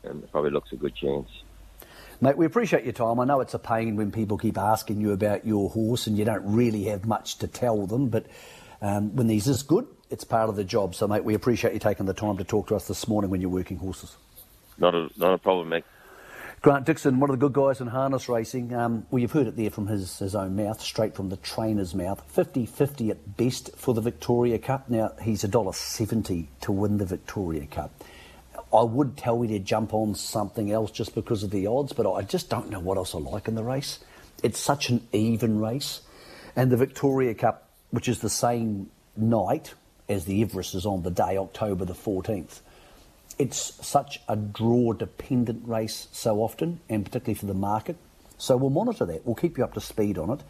and 0.04 0.30
probably 0.30 0.50
looks 0.50 0.72
a 0.72 0.76
good 0.76 0.94
chance. 0.94 1.28
Mate, 2.20 2.36
we 2.36 2.46
appreciate 2.46 2.82
your 2.82 2.92
time. 2.92 3.20
I 3.20 3.24
know 3.24 3.40
it's 3.40 3.54
a 3.54 3.60
pain 3.60 3.94
when 3.94 4.10
people 4.10 4.38
keep 4.38 4.58
asking 4.58 5.00
you 5.00 5.12
about 5.12 5.46
your 5.46 5.70
horse 5.70 6.08
and 6.08 6.18
you 6.18 6.24
don't 6.24 6.42
really 6.44 6.84
have 6.84 7.06
much 7.06 7.38
to 7.38 7.46
tell 7.46 7.86
them, 7.86 8.08
but 8.08 8.26
um, 8.82 9.14
when 9.14 9.28
he's 9.28 9.44
this 9.44 9.62
good, 9.62 9.86
it's 10.10 10.24
part 10.24 10.48
of 10.48 10.56
the 10.56 10.64
job. 10.64 10.96
So, 10.96 11.06
mate, 11.06 11.22
we 11.22 11.34
appreciate 11.34 11.74
you 11.74 11.78
taking 11.78 12.06
the 12.06 12.14
time 12.14 12.36
to 12.38 12.44
talk 12.44 12.68
to 12.68 12.76
us 12.76 12.88
this 12.88 13.06
morning 13.06 13.30
when 13.30 13.40
you're 13.40 13.50
working 13.50 13.76
horses. 13.76 14.16
Not 14.78 14.96
a, 14.96 15.08
not 15.16 15.34
a 15.34 15.38
problem, 15.38 15.68
mate. 15.68 15.84
Grant 16.60 16.86
Dixon, 16.86 17.20
one 17.20 17.30
of 17.30 17.38
the 17.38 17.48
good 17.48 17.52
guys 17.52 17.80
in 17.80 17.86
harness 17.86 18.28
racing. 18.28 18.74
Um, 18.74 19.06
well, 19.12 19.20
you've 19.20 19.30
heard 19.30 19.46
it 19.46 19.56
there 19.56 19.70
from 19.70 19.86
his, 19.86 20.18
his 20.18 20.34
own 20.34 20.56
mouth, 20.56 20.80
straight 20.80 21.14
from 21.14 21.28
the 21.28 21.36
trainer's 21.36 21.94
mouth. 21.94 22.20
50 22.32 22.66
50 22.66 23.10
at 23.10 23.36
best 23.36 23.76
for 23.76 23.94
the 23.94 24.00
Victoria 24.00 24.58
Cup. 24.58 24.90
Now, 24.90 25.12
he's 25.22 25.44
$1.70 25.44 26.46
to 26.62 26.72
win 26.72 26.98
the 26.98 27.06
Victoria 27.06 27.66
Cup. 27.66 27.92
I 28.72 28.82
would 28.82 29.16
tell 29.16 29.44
you 29.44 29.58
to 29.58 29.64
jump 29.64 29.94
on 29.94 30.14
something 30.14 30.70
else 30.70 30.90
just 30.90 31.14
because 31.14 31.42
of 31.42 31.50
the 31.50 31.66
odds, 31.66 31.92
but 31.92 32.10
I 32.10 32.22
just 32.22 32.50
don't 32.50 32.70
know 32.70 32.80
what 32.80 32.96
else 32.96 33.14
I 33.14 33.18
like 33.18 33.48
in 33.48 33.54
the 33.54 33.64
race. 33.64 33.98
It's 34.42 34.58
such 34.58 34.90
an 34.90 35.06
even 35.12 35.58
race. 35.58 36.00
And 36.54 36.70
the 36.70 36.76
Victoria 36.76 37.34
Cup, 37.34 37.68
which 37.90 38.08
is 38.08 38.20
the 38.20 38.30
same 38.30 38.90
night 39.16 39.74
as 40.08 40.24
the 40.24 40.42
Everest 40.42 40.74
is 40.74 40.86
on 40.86 41.02
the 41.02 41.10
day, 41.10 41.36
October 41.36 41.84
the 41.84 41.94
14th, 41.94 42.60
it's 43.38 43.86
such 43.86 44.20
a 44.28 44.36
draw 44.36 44.92
dependent 44.92 45.66
race 45.66 46.08
so 46.12 46.42
often, 46.42 46.80
and 46.88 47.04
particularly 47.04 47.38
for 47.38 47.46
the 47.46 47.54
market. 47.54 47.96
So 48.36 48.56
we'll 48.56 48.70
monitor 48.70 49.06
that. 49.06 49.24
We'll 49.26 49.34
keep 49.34 49.58
you 49.58 49.64
up 49.64 49.74
to 49.74 49.80
speed 49.80 50.18
on 50.18 50.30
it. 50.30 50.40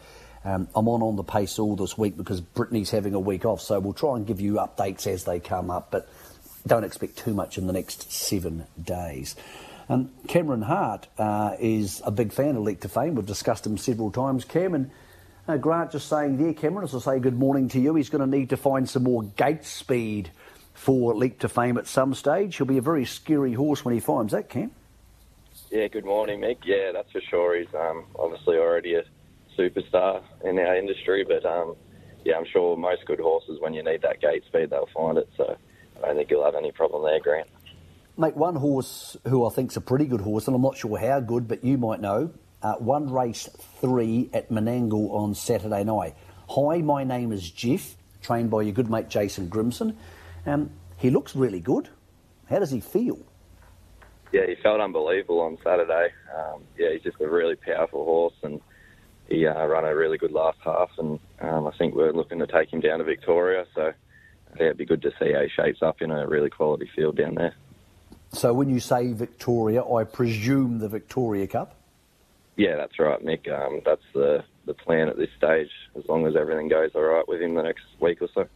Um, 0.45 0.69
I'm 0.75 0.87
on 0.87 1.01
on 1.01 1.15
the 1.15 1.23
pace 1.23 1.59
all 1.59 1.75
this 1.75 1.97
week 1.97 2.15
because 2.15 2.39
Brittany's 2.39 2.91
having 2.91 3.13
a 3.13 3.19
week 3.19 3.45
off, 3.45 3.61
so 3.61 3.79
we'll 3.79 3.93
try 3.93 4.15
and 4.15 4.25
give 4.25 4.39
you 4.39 4.53
updates 4.53 5.05
as 5.05 5.25
they 5.25 5.39
come 5.39 5.69
up. 5.69 5.91
But 5.91 6.07
don't 6.65 6.83
expect 6.83 7.17
too 7.17 7.33
much 7.33 7.57
in 7.57 7.67
the 7.67 7.73
next 7.73 8.11
seven 8.11 8.65
days. 8.81 9.35
And 9.87 10.11
Cameron 10.27 10.61
Hart 10.61 11.07
uh, 11.17 11.55
is 11.59 12.01
a 12.05 12.11
big 12.11 12.31
fan 12.31 12.55
of 12.55 12.63
Leap 12.63 12.81
to 12.81 12.89
Fame. 12.89 13.15
We've 13.15 13.25
discussed 13.25 13.65
him 13.65 13.77
several 13.77 14.11
times. 14.11 14.45
Cameron, 14.45 14.91
uh, 15.47 15.57
Grant 15.57 15.91
just 15.91 16.07
saying 16.07 16.37
there, 16.37 16.53
Cameron, 16.53 16.83
as 16.83 16.93
I 16.93 16.99
say 16.99 17.19
good 17.19 17.37
morning 17.37 17.69
to 17.69 17.79
you, 17.79 17.95
he's 17.95 18.09
going 18.09 18.29
to 18.29 18.37
need 18.37 18.49
to 18.51 18.57
find 18.57 18.87
some 18.87 19.03
more 19.03 19.23
gate 19.23 19.65
speed 19.65 20.29
for 20.73 21.15
Leap 21.15 21.39
to 21.39 21.49
Fame 21.49 21.77
at 21.77 21.87
some 21.87 22.13
stage. 22.13 22.57
He'll 22.57 22.67
be 22.67 22.77
a 22.77 22.81
very 22.81 23.05
scary 23.05 23.53
horse 23.53 23.83
when 23.83 23.93
he 23.93 23.99
finds 23.99 24.31
that, 24.31 24.47
Cam. 24.49 24.71
Yeah, 25.71 25.87
good 25.87 26.05
morning, 26.05 26.39
Mick. 26.39 26.57
Yeah, 26.65 26.91
that's 26.93 27.11
for 27.11 27.21
sure. 27.21 27.57
He's 27.57 27.73
um, 27.73 28.05
obviously 28.17 28.57
already 28.57 28.95
a 28.95 29.03
superstar 29.57 30.21
in 30.43 30.57
our 30.57 30.75
industry, 30.75 31.25
but 31.27 31.45
um, 31.45 31.75
yeah, 32.23 32.37
I'm 32.37 32.45
sure 32.45 32.77
most 32.77 33.05
good 33.05 33.19
horses, 33.19 33.59
when 33.59 33.73
you 33.73 33.83
need 33.83 34.01
that 34.03 34.21
gate 34.21 34.43
speed, 34.45 34.69
they'll 34.69 34.89
find 34.95 35.17
it. 35.17 35.29
So 35.35 35.57
I 36.03 36.07
don't 36.07 36.17
think 36.17 36.29
you'll 36.29 36.45
have 36.45 36.55
any 36.55 36.71
problem 36.71 37.03
there, 37.03 37.19
Grant. 37.19 37.47
Mate, 38.17 38.35
one 38.35 38.55
horse 38.55 39.15
who 39.27 39.45
I 39.45 39.49
think's 39.49 39.77
a 39.77 39.81
pretty 39.81 40.05
good 40.05 40.21
horse, 40.21 40.47
and 40.47 40.55
I'm 40.55 40.61
not 40.61 40.77
sure 40.77 40.97
how 40.97 41.19
good, 41.19 41.47
but 41.47 41.63
you 41.63 41.77
might 41.77 42.01
know. 42.01 42.31
Uh, 42.61 42.73
one 42.75 43.09
race 43.11 43.47
three 43.79 44.29
at 44.33 44.49
Menangle 44.49 45.11
on 45.11 45.33
Saturday 45.33 45.83
night. 45.83 46.15
Hi, 46.49 46.79
my 46.79 47.03
name 47.03 47.31
is 47.31 47.49
Jeff, 47.49 47.95
trained 48.21 48.51
by 48.51 48.63
your 48.63 48.73
good 48.73 48.89
mate 48.89 49.07
Jason 49.07 49.49
Grimson. 49.49 49.95
Um, 50.45 50.71
he 50.97 51.09
looks 51.09 51.35
really 51.35 51.61
good. 51.61 51.87
How 52.49 52.59
does 52.59 52.71
he 52.71 52.81
feel? 52.81 53.19
yeah, 54.31 54.45
he 54.47 54.55
felt 54.61 54.79
unbelievable 54.79 55.41
on 55.41 55.57
Saturday. 55.63 56.09
Um, 56.35 56.63
yeah, 56.77 56.89
he's 56.93 57.01
just 57.01 57.19
a 57.19 57.27
really 57.27 57.55
powerful 57.55 58.05
horse, 58.05 58.35
and 58.43 58.61
he 59.27 59.47
uh, 59.47 59.65
ran 59.65 59.85
a 59.85 59.95
really 59.95 60.17
good 60.17 60.31
last 60.31 60.59
half. 60.63 60.89
And 60.97 61.19
um, 61.41 61.67
I 61.67 61.71
think 61.77 61.95
we're 61.95 62.13
looking 62.13 62.39
to 62.39 62.47
take 62.47 62.71
him 62.71 62.79
down 62.79 62.99
to 62.99 63.05
Victoria. 63.05 63.65
So 63.73 63.91
yeah, 64.57 64.65
it'd 64.65 64.77
be 64.77 64.85
good 64.85 65.01
to 65.03 65.11
see 65.19 65.33
how 65.33 65.41
he 65.41 65.49
shapes 65.49 65.81
up 65.81 66.01
in 66.01 66.11
a 66.11 66.27
really 66.27 66.49
quality 66.49 66.89
field 66.95 67.17
down 67.17 67.35
there. 67.35 67.53
So 68.31 68.53
when 68.53 68.69
you 68.69 68.79
say 68.79 69.11
Victoria, 69.13 69.83
I 69.83 70.03
presume 70.03 70.79
the 70.79 70.87
Victoria 70.87 71.47
Cup. 71.47 71.75
Yeah, 72.55 72.75
that's 72.75 72.99
right, 72.99 73.23
Mick. 73.23 73.49
Um, 73.51 73.81
that's 73.85 74.03
the 74.13 74.43
the 74.65 74.73
plan 74.73 75.09
at 75.09 75.17
this 75.17 75.29
stage. 75.37 75.69
As 75.95 76.05
long 76.07 76.27
as 76.27 76.35
everything 76.35 76.67
goes 76.67 76.91
all 76.93 77.01
right 77.01 77.27
with 77.27 77.41
him 77.41 77.55
the 77.55 77.63
next 77.63 77.85
week 77.99 78.21
or 78.21 78.29
so. 78.33 78.47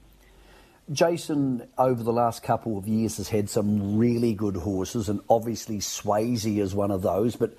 Jason, 0.92 1.68
over 1.78 2.04
the 2.04 2.12
last 2.12 2.44
couple 2.44 2.78
of 2.78 2.88
years, 2.88 3.18
has 3.18 3.30
had 3.30 3.50
some 3.50 3.98
really 3.98 4.34
good 4.34 4.58
horses, 4.58 5.08
and 5.08 5.22
obviously 5.30 5.78
Swayze 5.78 6.60
is 6.60 6.76
one 6.76 6.92
of 6.92 7.02
those. 7.02 7.38
But 7.38 7.58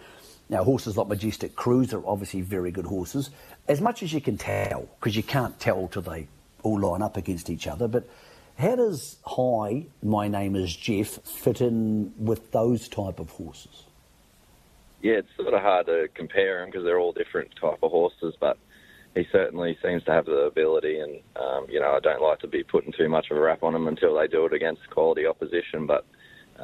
now, 0.51 0.63
horses 0.63 0.97
like 0.97 1.09
Majestic 1.09 1.57
Cruiser 1.57 1.99
are 1.99 2.07
obviously 2.07 2.43
very 2.43 2.71
good 2.71 2.85
horses. 2.85 3.31
As 3.67 3.81
much 3.81 4.03
as 4.03 4.13
you 4.13 4.21
can 4.21 4.37
tell, 4.37 4.89
because 5.01 5.17
you 5.17 5.23
can't 5.23 5.59
tell 5.59 5.89
till 5.89 6.03
they 6.03 6.29
all 6.65 6.81
line 6.81 7.03
up 7.03 7.17
against 7.17 7.49
each 7.49 7.69
other. 7.69 7.87
But 7.87 8.09
how 8.59 8.77
does 8.77 9.19
Hi, 9.25 9.87
my 10.03 10.29
name 10.29 10.57
is 10.57 10.75
Jeff, 10.75 11.21
fit 11.25 11.61
in 11.61 12.13
with 12.19 12.51
those 12.53 12.89
type 12.89 13.21
of 13.21 13.31
horses? 13.31 13.85
Yeah, 15.03 15.15
it's 15.15 15.29
sort 15.37 15.53
of 15.53 15.61
hard 15.61 15.87
to 15.87 16.09
compare 16.15 16.61
them 16.61 16.71
because 16.71 16.85
they're 16.85 16.99
all 16.99 17.13
different 17.13 17.51
type 17.61 17.79
of 17.83 17.91
horses, 17.91 18.35
but 18.41 18.57
he 19.15 19.27
certainly 19.31 19.77
seems 19.83 20.03
to 20.05 20.13
have 20.13 20.25
the 20.25 20.47
ability, 20.47 20.99
and 20.99 21.21
um, 21.37 21.67
you 21.69 21.79
know 21.79 21.93
I 21.93 22.01
don't 22.01 22.23
like 22.23 22.41
to 22.41 22.49
be 22.49 22.65
putting 22.65 22.93
too 22.93 23.09
much 23.09 23.27
of 23.31 23.37
a 23.37 23.41
rap 23.41 23.63
on 23.63 23.75
him 23.75 23.87
until 23.87 24.17
they 24.17 24.27
do 24.27 24.47
it 24.47 24.53
against 24.53 24.89
quality 24.91 25.27
opposition. 25.27 25.87
But 25.87 26.07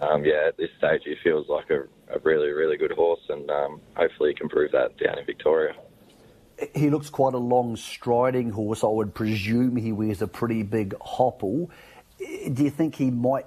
um, 0.00 0.24
yeah, 0.24 0.48
at 0.48 0.56
this 0.56 0.70
stage 0.78 1.02
he 1.04 1.16
feels 1.22 1.48
like 1.48 1.70
a, 1.70 1.82
a 2.14 2.18
really 2.22 2.48
really 2.48 2.76
good 2.76 2.92
horse, 2.92 3.20
and 3.28 3.50
um, 3.50 3.80
hopefully 3.94 4.30
he 4.30 4.34
can 4.34 4.48
prove 4.48 4.72
that 4.72 4.96
down 4.98 5.18
in 5.18 5.26
Victoria. 5.26 5.74
He 6.74 6.90
looks 6.90 7.10
quite 7.10 7.34
a 7.34 7.38
long 7.38 7.76
striding 7.76 8.50
horse. 8.50 8.84
I 8.84 8.88
would 8.88 9.14
presume 9.14 9.76
he 9.76 9.92
wears 9.92 10.22
a 10.22 10.26
pretty 10.26 10.62
big 10.62 10.94
hopple. 11.00 11.70
Do 12.18 12.64
you 12.64 12.70
think 12.70 12.96
he 12.96 13.10
might 13.10 13.46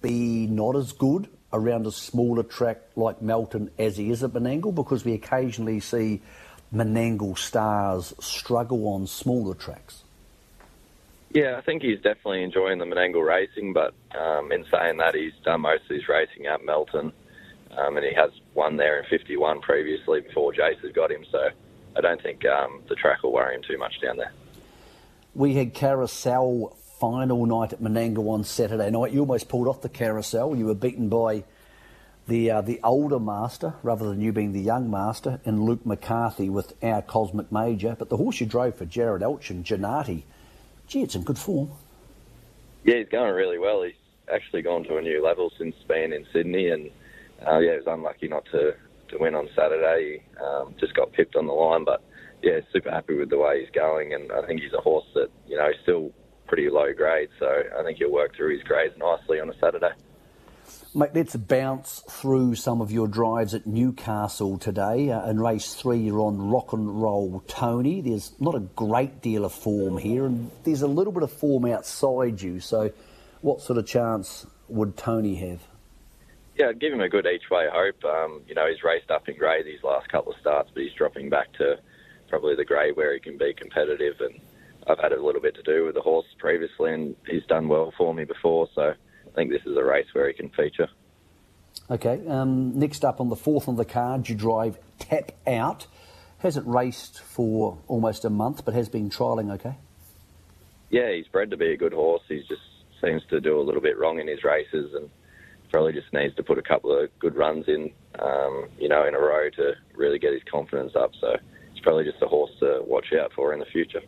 be 0.00 0.46
not 0.46 0.76
as 0.76 0.92
good 0.92 1.28
around 1.52 1.86
a 1.86 1.92
smaller 1.92 2.42
track 2.42 2.80
like 2.96 3.20
Melton 3.20 3.70
as 3.78 3.96
he 3.96 4.10
is 4.10 4.22
at 4.22 4.30
Menangle? 4.30 4.74
Because 4.74 5.04
we 5.04 5.14
occasionally 5.14 5.80
see 5.80 6.20
Menangle 6.72 7.36
stars 7.36 8.14
struggle 8.20 8.88
on 8.88 9.06
smaller 9.06 9.54
tracks? 9.54 10.04
Yeah, 11.34 11.56
I 11.56 11.62
think 11.62 11.82
he's 11.82 11.98
definitely 12.00 12.42
enjoying 12.42 12.78
the 12.78 12.84
Menangle 12.84 13.26
racing, 13.26 13.72
but 13.72 13.94
um, 14.18 14.52
in 14.52 14.66
saying 14.70 14.98
that, 14.98 15.14
he's 15.14 15.32
done 15.44 15.62
most 15.62 15.84
of 15.84 15.96
his 15.96 16.06
racing 16.06 16.46
at 16.46 16.64
Melton, 16.64 17.12
um, 17.76 17.96
and 17.96 18.04
he 18.04 18.14
has 18.14 18.30
won 18.54 18.76
there 18.76 19.00
in 19.00 19.08
51 19.08 19.60
previously 19.62 20.20
before 20.20 20.52
Jace 20.52 20.80
has 20.82 20.92
got 20.92 21.10
him, 21.10 21.24
so 21.30 21.48
I 21.96 22.00
don't 22.00 22.22
think 22.22 22.44
um, 22.46 22.82
the 22.88 22.94
track 22.94 23.22
will 23.22 23.32
worry 23.32 23.54
him 23.54 23.62
too 23.62 23.78
much 23.78 24.00
down 24.00 24.16
there. 24.16 24.32
We 25.34 25.54
had 25.54 25.74
carousel 25.74 26.76
final 26.98 27.46
night 27.46 27.72
at 27.72 27.80
Menangle 27.80 28.28
on 28.28 28.44
Saturday 28.44 28.90
night. 28.90 29.12
You 29.12 29.20
almost 29.20 29.48
pulled 29.48 29.66
off 29.66 29.82
the 29.82 29.88
carousel. 29.88 30.54
You 30.54 30.66
were 30.66 30.74
beaten 30.74 31.08
by 31.08 31.44
the 32.28 32.50
uh, 32.50 32.60
the 32.60 32.80
older 32.84 33.18
master 33.18 33.74
rather 33.82 34.08
than 34.08 34.20
you 34.20 34.32
being 34.32 34.52
the 34.52 34.60
young 34.60 34.90
master 34.90 35.40
in 35.44 35.64
Luke 35.64 35.84
McCarthy 35.84 36.48
with 36.48 36.72
our 36.82 37.02
Cosmic 37.02 37.50
Major. 37.50 37.96
But 37.98 38.08
the 38.08 38.16
horse 38.16 38.40
you 38.40 38.46
drove 38.46 38.76
for 38.76 38.84
Jared 38.84 39.22
Alchin, 39.22 39.64
Janati, 39.64 40.22
gee, 40.86 41.02
it's 41.02 41.14
in 41.14 41.22
good 41.22 41.38
form. 41.38 41.70
Yeah, 42.84 42.96
he's 42.96 43.08
going 43.08 43.34
really 43.34 43.58
well. 43.58 43.82
He's 43.82 43.94
actually 44.32 44.62
gone 44.62 44.84
to 44.84 44.96
a 44.96 45.02
new 45.02 45.22
level 45.22 45.52
since 45.58 45.74
being 45.88 46.12
in 46.12 46.26
Sydney, 46.32 46.68
and 46.68 46.90
uh, 47.46 47.58
yeah, 47.58 47.72
he 47.72 47.76
was 47.78 47.86
unlucky 47.86 48.28
not 48.28 48.44
to, 48.46 48.74
to 49.12 49.18
win 49.18 49.34
on 49.34 49.48
Saturday. 49.56 50.22
He 50.22 50.44
um, 50.44 50.74
just 50.80 50.94
got 50.94 51.12
pipped 51.12 51.36
on 51.36 51.46
the 51.46 51.52
line, 51.52 51.84
but 51.84 52.02
yeah, 52.42 52.60
super 52.72 52.90
happy 52.90 53.16
with 53.16 53.30
the 53.30 53.38
way 53.38 53.60
he's 53.60 53.70
going, 53.70 54.14
and 54.14 54.32
I 54.32 54.44
think 54.46 54.60
he's 54.60 54.72
a 54.72 54.80
horse 54.80 55.06
that 55.14 55.28
you 55.46 55.56
know 55.56 55.70
still 55.82 56.12
pretty 56.46 56.68
low 56.68 56.92
grade, 56.92 57.30
so 57.38 57.46
I 57.78 57.82
think 57.82 57.98
he'll 57.98 58.12
work 58.12 58.36
through 58.36 58.56
his 58.56 58.62
grades 58.64 58.94
nicely 58.98 59.40
on 59.40 59.48
a 59.48 59.58
Saturday. 59.58 59.92
Mate, 60.94 61.10
let's 61.14 61.34
bounce 61.34 62.02
through 62.10 62.54
some 62.54 62.82
of 62.82 62.92
your 62.92 63.08
drives 63.08 63.54
at 63.54 63.66
Newcastle 63.66 64.58
today. 64.58 65.10
Uh, 65.10 65.28
in 65.30 65.40
race 65.40 65.74
three, 65.74 65.98
you're 65.98 66.20
on 66.20 66.50
Rock 66.50 66.74
and 66.74 67.00
Roll 67.00 67.42
Tony. 67.46 68.02
There's 68.02 68.32
not 68.38 68.54
a 68.54 68.60
great 68.60 69.22
deal 69.22 69.44
of 69.44 69.52
form 69.52 69.96
here, 69.96 70.26
and 70.26 70.50
there's 70.64 70.82
a 70.82 70.86
little 70.86 71.12
bit 71.12 71.22
of 71.22 71.32
form 71.32 71.64
outside 71.64 72.42
you. 72.42 72.60
So, 72.60 72.92
what 73.40 73.62
sort 73.62 73.78
of 73.78 73.86
chance 73.86 74.46
would 74.68 74.96
Tony 74.96 75.36
have? 75.36 75.60
Yeah, 76.56 76.68
I'd 76.68 76.80
give 76.80 76.92
him 76.92 77.00
a 77.00 77.08
good 77.08 77.26
each 77.26 77.48
way 77.50 77.66
hope. 77.72 78.04
Um, 78.04 78.42
you 78.46 78.54
know, 78.54 78.68
he's 78.68 78.82
raced 78.84 79.10
up 79.10 79.28
in 79.28 79.36
grade 79.36 79.64
these 79.64 79.82
last 79.82 80.08
couple 80.10 80.32
of 80.32 80.38
starts, 80.40 80.70
but 80.72 80.82
he's 80.82 80.92
dropping 80.92 81.30
back 81.30 81.52
to 81.54 81.78
probably 82.28 82.54
the 82.56 82.64
grade 82.64 82.96
where 82.96 83.14
he 83.14 83.20
can 83.20 83.38
be 83.38 83.54
competitive. 83.54 84.20
And 84.20 84.40
I've 84.86 84.98
had 84.98 85.12
a 85.12 85.22
little 85.22 85.40
bit 85.40 85.54
to 85.54 85.62
do 85.62 85.84
with 85.84 85.94
the 85.94 86.02
horse 86.02 86.26
previously, 86.38 86.92
and 86.92 87.16
he's 87.26 87.44
done 87.46 87.68
well 87.68 87.92
for 87.96 88.12
me 88.12 88.24
before. 88.24 88.68
So 88.74 88.82
I 88.90 89.34
think 89.34 89.50
this 89.50 89.62
is 89.64 89.76
a 89.76 89.84
race 89.84 90.06
where 90.12 90.28
he 90.28 90.34
can 90.34 90.50
feature. 90.50 90.88
Okay. 91.90 92.20
Um, 92.28 92.78
next 92.78 93.04
up 93.04 93.20
on 93.20 93.28
the 93.28 93.36
fourth 93.36 93.68
on 93.68 93.76
the 93.76 93.84
card, 93.84 94.28
you 94.28 94.34
drive 94.34 94.78
Tap 94.98 95.32
Out. 95.46 95.86
Hasn't 96.38 96.66
raced 96.66 97.20
for 97.20 97.78
almost 97.86 98.24
a 98.24 98.30
month, 98.30 98.64
but 98.64 98.74
has 98.74 98.88
been 98.88 99.10
trialling 99.10 99.52
okay. 99.52 99.76
Yeah, 100.90 101.10
he's 101.12 101.26
bred 101.28 101.50
to 101.50 101.56
be 101.56 101.72
a 101.72 101.76
good 101.76 101.92
horse. 101.92 102.22
He 102.28 102.40
just 102.40 102.62
seems 103.00 103.22
to 103.30 103.40
do 103.40 103.58
a 103.58 103.62
little 103.62 103.80
bit 103.80 103.96
wrong 103.96 104.20
in 104.20 104.26
his 104.26 104.44
races, 104.44 104.92
and 104.92 105.08
probably 105.72 105.92
just 105.92 106.12
needs 106.12 106.36
to 106.36 106.42
put 106.42 106.58
a 106.58 106.62
couple 106.62 106.96
of 106.96 107.10
good 107.18 107.34
runs 107.34 107.66
in, 107.66 107.90
um, 108.20 108.68
you 108.78 108.88
know, 108.88 109.06
in 109.06 109.14
a 109.14 109.18
row 109.18 109.48
to 109.56 109.72
really 109.96 110.18
get 110.18 110.32
his 110.32 110.42
confidence 110.44 110.94
up. 110.94 111.12
So 111.18 111.34
it's 111.72 111.80
probably 111.80 112.04
just 112.04 112.22
a 112.22 112.28
horse 112.28 112.52
to 112.60 112.82
watch 112.86 113.06
out 113.18 113.32
for 113.32 113.52
in 113.52 113.58
the 113.58 113.66
future. 113.66 114.02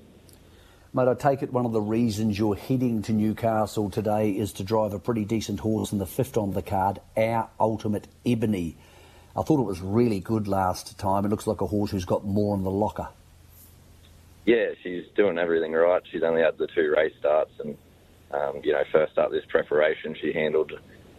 Mate, 0.93 1.09
I 1.09 1.15
take 1.15 1.43
it 1.43 1.53
one 1.53 1.67
of 1.67 1.73
the 1.73 1.81
reasons 1.81 2.39
you're 2.39 2.55
heading 2.55 3.03
to 3.03 3.13
Newcastle 3.13 3.91
today 3.91 4.31
is 4.31 4.53
to 4.53 4.63
drive 4.63 4.93
a 4.93 4.99
pretty 5.01 5.25
decent 5.25 5.59
horse 5.59 5.91
in 5.91 5.99
the 5.99 6.07
fifth 6.07 6.37
on 6.37 6.53
the 6.53 6.63
card, 6.63 7.01
Our 7.17 7.49
Ultimate 7.59 8.07
Ebony. 8.25 8.77
I 9.37 9.43
thought 9.43 9.59
it 9.59 9.67
was 9.67 9.81
really 9.81 10.21
good 10.21 10.47
last 10.47 10.97
time. 10.99 11.25
It 11.25 11.31
looks 11.31 11.49
like 11.49 11.63
a 11.63 11.67
horse 11.67 11.91
who's 11.91 12.05
got 12.05 12.25
more 12.25 12.55
in 12.55 12.63
the 12.63 12.71
locker. 12.71 13.09
Yeah, 14.45 14.67
she's 14.83 15.05
doing 15.17 15.39
everything 15.39 15.73
right. 15.73 16.03
She's 16.13 16.23
only 16.23 16.43
had 16.43 16.59
the 16.59 16.69
two 16.69 16.95
race 16.97 17.15
starts, 17.19 17.51
and 17.59 17.77
um, 18.31 18.61
you 18.63 18.73
know, 18.73 18.85
first 18.93 19.19
up 19.19 19.33
this 19.33 19.45
preparation, 19.49 20.15
she 20.21 20.33
handled 20.33 20.73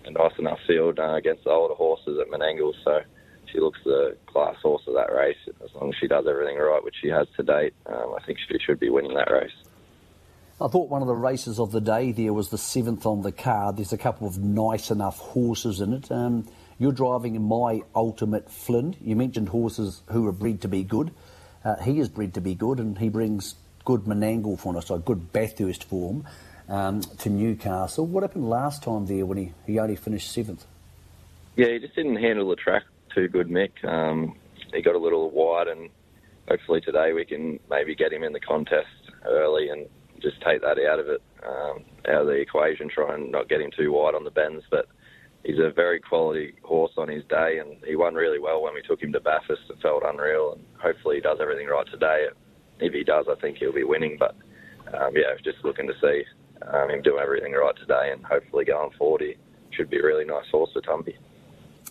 a 0.07 0.11
nice 0.11 0.37
enough 0.37 0.59
field 0.67 0.99
uh, 0.99 1.15
against 1.15 1.43
the 1.43 1.49
older 1.49 1.73
horses 1.73 2.19
at 2.19 2.27
Menangle. 2.27 2.73
So 2.83 3.01
she 3.51 3.59
looks 3.59 3.79
the 3.83 4.17
class 4.27 4.55
horse 4.61 4.83
of 4.87 4.93
that 4.95 5.13
race. 5.13 5.37
As 5.63 5.73
long 5.75 5.89
as 5.89 5.95
she 5.99 6.07
does 6.07 6.25
everything 6.27 6.57
right, 6.57 6.83
which 6.83 6.95
she 7.01 7.09
has 7.09 7.27
to 7.37 7.43
date, 7.43 7.73
um, 7.85 8.15
I 8.17 8.25
think 8.25 8.39
she 8.39 8.57
should 8.59 8.79
be 8.79 8.89
winning 8.89 9.13
that 9.15 9.31
race. 9.31 9.51
I 10.61 10.67
thought 10.67 10.89
one 10.89 11.01
of 11.01 11.07
the 11.07 11.15
races 11.15 11.59
of 11.59 11.71
the 11.71 11.81
day 11.81 12.13
there 12.13 12.31
was 12.31 12.49
the 12.49 12.57
seventh 12.57 13.05
on 13.05 13.21
the 13.21 13.31
card. 13.31 13.77
There's 13.77 13.91
a 13.91 13.97
couple 13.97 14.27
of 14.27 14.37
nice 14.37 14.89
enough 14.89 15.17
horses 15.17 15.81
in 15.81 15.93
it. 15.93 16.09
Um, 16.11 16.47
you're 16.79 16.93
driving 16.93 17.41
my 17.41 17.81
ultimate 17.93 18.49
Flynn. 18.49 18.95
You 19.01 19.15
mentioned 19.15 19.49
horses 19.49 20.01
who 20.07 20.27
are 20.27 20.31
bred 20.31 20.61
to 20.61 20.67
be 20.67 20.83
good. 20.83 21.11
Uh, 21.63 21.75
he 21.81 21.99
is 21.99 22.07
bred 22.07 22.33
to 22.35 22.41
be 22.41 22.55
good, 22.55 22.79
and 22.79 22.97
he 22.97 23.09
brings 23.09 23.55
good 23.83 24.01
Menangle 24.01 24.57
form, 24.57 24.79
so 24.81 24.97
good 24.97 25.33
Bathurst 25.33 25.83
form 25.83 26.25
um, 26.69 27.01
to 27.01 27.29
Newcastle. 27.29 28.05
What 28.05 28.23
happened 28.23 28.49
last 28.49 28.83
time 28.83 29.05
there 29.05 29.25
when 29.25 29.37
he, 29.37 29.53
he 29.65 29.79
only 29.79 29.95
finished 29.95 30.31
seventh? 30.31 30.65
Yeah, 31.55 31.67
he 31.67 31.79
just 31.79 31.95
didn't 31.95 32.17
handle 32.17 32.49
the 32.49 32.55
track 32.55 32.83
too 33.13 33.27
good, 33.27 33.47
Mick. 33.47 33.83
Um, 33.85 34.35
he 34.73 34.81
got 34.81 34.95
a 34.95 34.99
little 34.99 35.29
wide, 35.31 35.67
and 35.67 35.89
hopefully 36.49 36.81
today 36.81 37.13
we 37.13 37.25
can 37.25 37.59
maybe 37.69 37.95
get 37.95 38.11
him 38.11 38.23
in 38.23 38.33
the 38.33 38.39
contest 38.39 38.87
early 39.25 39.69
and 39.69 39.87
just 40.21 40.41
take 40.41 40.61
that 40.61 40.77
out 40.79 40.99
of 40.99 41.07
it, 41.07 41.21
um, 41.43 41.83
out 42.07 42.21
of 42.21 42.27
the 42.27 42.33
equation, 42.33 42.89
try 42.89 43.15
and 43.15 43.31
not 43.31 43.47
get 43.47 43.61
him 43.61 43.71
too 43.75 43.91
wide 43.91 44.15
on 44.15 44.23
the 44.23 44.31
bends. 44.31 44.63
But 44.69 44.87
he's 45.43 45.59
a 45.59 45.71
very 45.71 45.99
quality 45.99 46.55
horse 46.63 46.93
on 46.97 47.07
his 47.07 47.23
day, 47.25 47.59
and 47.59 47.77
he 47.85 47.95
won 47.95 48.15
really 48.15 48.39
well 48.39 48.61
when 48.61 48.73
we 48.73 48.81
took 48.81 49.01
him 49.01 49.13
to 49.13 49.19
Bathurst. 49.19 49.63
It 49.69 49.81
felt 49.81 50.03
unreal, 50.05 50.53
and 50.53 50.65
hopefully 50.77 51.15
he 51.15 51.21
does 51.21 51.37
everything 51.39 51.67
right 51.67 51.87
today. 51.89 52.27
If 52.79 52.93
he 52.93 53.03
does, 53.03 53.27
I 53.29 53.35
think 53.39 53.57
he'll 53.57 53.71
be 53.71 53.83
winning. 53.85 54.17
But 54.19 54.35
um, 54.93 55.13
yeah, 55.15 55.35
just 55.43 55.63
looking 55.63 55.87
to 55.87 55.93
see 56.01 56.23
um, 56.61 56.89
him 56.89 57.01
do 57.01 57.17
everything 57.17 57.53
right 57.53 57.75
today, 57.75 58.11
and 58.11 58.23
hopefully 58.25 58.65
going 58.65 58.91
forward, 58.97 59.21
he 59.21 59.35
should 59.71 59.89
be 59.89 59.97
a 59.97 60.03
really 60.03 60.25
nice 60.25 60.47
horse 60.51 60.71
for 60.73 60.81
Tumpy. 60.81 61.15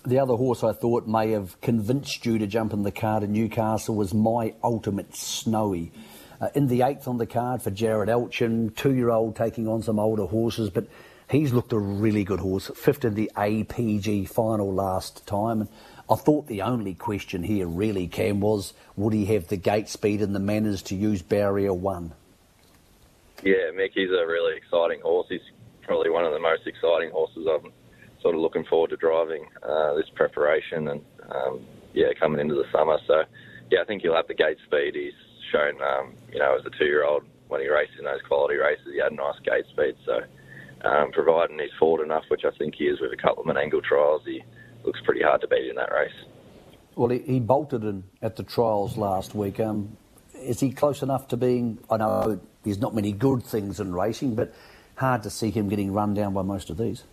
The 0.07 0.19
other 0.19 0.35
horse 0.35 0.63
I 0.63 0.73
thought 0.73 1.07
may 1.07 1.31
have 1.31 1.59
convinced 1.63 2.27
you 2.27 2.39
to 2.39 2.47
jump 2.47 2.73
in 2.73 2.83
the 2.83 2.93
car 2.93 3.21
to 3.21 3.27
Newcastle 3.27 3.95
was 3.95 4.13
My 4.13 4.55
Ultimate 4.63 5.17
Snowy. 5.17 5.93
Uh, 6.41 6.49
in 6.55 6.67
the 6.67 6.83
eighth 6.83 7.09
on 7.09 7.17
the 7.17 7.27
card 7.27 7.63
for 7.63 7.71
Jared 7.71 8.11
Alchin, 8.11 8.75
two-year-old 8.77 9.35
taking 9.35 9.67
on 9.67 9.83
some 9.83 9.99
older 9.99 10.27
horses, 10.27 10.69
but 10.69 10.87
he's 11.31 11.55
looked 11.55 11.73
a 11.73 11.79
really 11.79 12.23
good 12.23 12.41
horse. 12.41 12.71
Fifth 12.75 13.05
in 13.05 13.15
the 13.15 13.31
APG 13.35 14.29
final 14.29 14.73
last 14.73 15.27
time. 15.27 15.63
And 15.63 15.71
I 16.11 16.17
thought 16.17 16.49
the 16.49 16.61
only 16.61 16.93
question 16.93 17.43
here 17.43 17.67
really, 17.67 18.07
Cam, 18.07 18.41
was 18.41 18.75
would 18.97 19.15
he 19.15 19.25
have 19.27 19.49
the 19.49 19.57
gate 19.57 19.89
speed 19.89 20.21
and 20.21 20.35
the 20.35 20.41
manners 20.41 20.83
to 20.83 20.95
use 20.95 21.23
barrier 21.23 21.73
one? 21.73 22.13
Yeah, 23.43 23.73
Mick, 23.73 23.77
Mickey's 23.77 24.11
a 24.11 24.27
really 24.27 24.57
exciting 24.57 25.01
horse. 25.01 25.27
He's 25.29 25.41
probably 25.83 26.11
one 26.11 26.25
of 26.25 26.33
the 26.33 26.41
most 26.41 26.67
exciting 26.67 27.11
horses 27.11 27.47
I've 27.51 27.71
sort 28.23 28.35
of 28.35 28.41
looking 28.41 28.65
forward 28.65 28.91
to 28.91 28.97
driving 28.97 29.45
uh, 29.63 29.95
this 29.95 30.09
preparation 30.15 30.89
and 30.89 31.01
um, 31.31 31.61
yeah, 31.93 32.09
coming 32.19 32.41
into 32.41 32.55
the 32.55 32.65
summer. 32.73 32.99
So 33.07 33.25
yeah, 33.71 33.83
I 33.83 33.85
think 33.85 34.03
he'll 34.03 34.17
have 34.17 34.29
the 34.29 34.35
gate 34.35 34.57
speed. 34.65 34.95
He's 34.95 35.13
shown, 35.53 35.81
um, 35.83 36.15
you 36.33 36.39
know, 36.39 36.57
as 36.59 36.65
a 36.65 36.71
two-year-old 36.79 37.25
when 37.49 37.61
he 37.61 37.69
raced 37.69 37.93
in 37.99 38.05
those 38.05 38.23
quality 38.27 38.57
races, 38.57 38.87
he 38.93 38.99
had 38.99 39.13
nice 39.13 39.39
gate 39.45 39.67
speed. 39.71 39.95
So 40.07 40.21
um, 40.89 41.13
providing 41.13 41.59
he's 41.59 41.69
forward 41.79 42.03
enough, 42.03 42.25
which 42.29 42.45
I 42.45 42.57
think 42.57 42.75
he 42.77 42.85
is 42.85 42.99
with 43.01 43.13
a 43.13 43.17
couple 43.17 43.43
of 43.43 43.49
Menangle 43.49 43.85
trials, 43.85 44.23
he 44.25 44.43
looks 44.85 45.01
pretty 45.05 45.23
hard 45.23 45.43
to 45.43 45.49
beat 45.49 45.69
in 45.69 45.77
that 45.77 45.93
race. 45.93 46.15
Well, 46.97 47.11
he, 47.11 47.19
he 47.19 47.41
bolted 47.41 47.85
in 47.85 48.05
at 48.23 48.37
the 48.37 48.43
trials 48.43 48.97
last 48.97 49.35
week. 49.35 49.61
Um, 49.61 49.97
is 50.35 50.61
he 50.61 50.73
close 50.73 51.03
enough 51.03 51.29
to 51.29 51.37
being? 51.37 51.79
I 51.91 51.99
know 51.99 52.41
there's 52.65 52.81
not 52.81 52.95
many 52.95 53.13
good 53.13 53.43
things 53.43 53.81
in 53.81 53.95
racing, 53.95 54.35
but 54.35 54.55
hard 54.97 55.23
to 55.23 55.31
see 55.31 55.51
him 55.51 55.69
getting 55.69 55.93
run 55.93 56.15
down 56.15 56.35
by 56.35 56.43
most 56.43 56.71
of 56.71 56.77
these. 56.77 57.05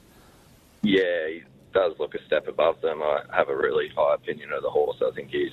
Yeah, 0.82 1.28
he 1.28 1.44
does 1.74 1.94
look 2.00 2.16
a 2.16 2.26
step 2.26 2.48
above 2.48 2.82
them. 2.82 3.02
I 3.02 3.24
have 3.32 3.50
a 3.50 3.56
really 3.56 3.90
high 3.96 4.16
opinion 4.16 4.52
of 4.54 4.64
the 4.64 4.70
horse. 4.70 4.98
I 5.06 5.12
think 5.16 5.30
he's 5.30 5.52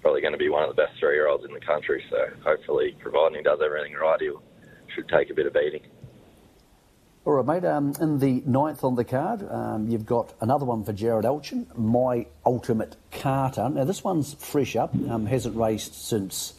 probably 0.00 0.20
going 0.20 0.32
to 0.32 0.38
be 0.38 0.48
one 0.48 0.62
of 0.62 0.74
the 0.74 0.82
best 0.82 0.98
three-year-olds 0.98 1.44
in 1.44 1.52
the 1.52 1.60
country. 1.60 2.04
So 2.10 2.18
hopefully, 2.44 2.96
providing 3.00 3.38
he 3.38 3.42
does 3.42 3.60
everything 3.64 3.94
right, 3.94 4.20
he 4.20 4.30
should 4.94 5.08
take 5.08 5.30
a 5.30 5.34
bit 5.34 5.46
of 5.46 5.52
beating. 5.52 5.82
All 7.24 7.34
right, 7.34 7.62
mate. 7.62 7.68
Um, 7.68 7.94
in 8.00 8.18
the 8.18 8.42
ninth 8.46 8.82
on 8.82 8.96
the 8.96 9.04
card, 9.04 9.48
um, 9.48 9.88
you've 9.88 10.06
got 10.06 10.34
another 10.40 10.64
one 10.64 10.82
for 10.82 10.92
Jared 10.92 11.24
Alchin, 11.24 11.66
My 11.78 12.26
Ultimate 12.44 12.96
Carter. 13.12 13.68
Now, 13.68 13.84
this 13.84 14.02
one's 14.02 14.34
fresh 14.34 14.74
up, 14.74 14.92
um, 15.08 15.26
hasn't 15.26 15.56
raced 15.56 16.08
since 16.08 16.54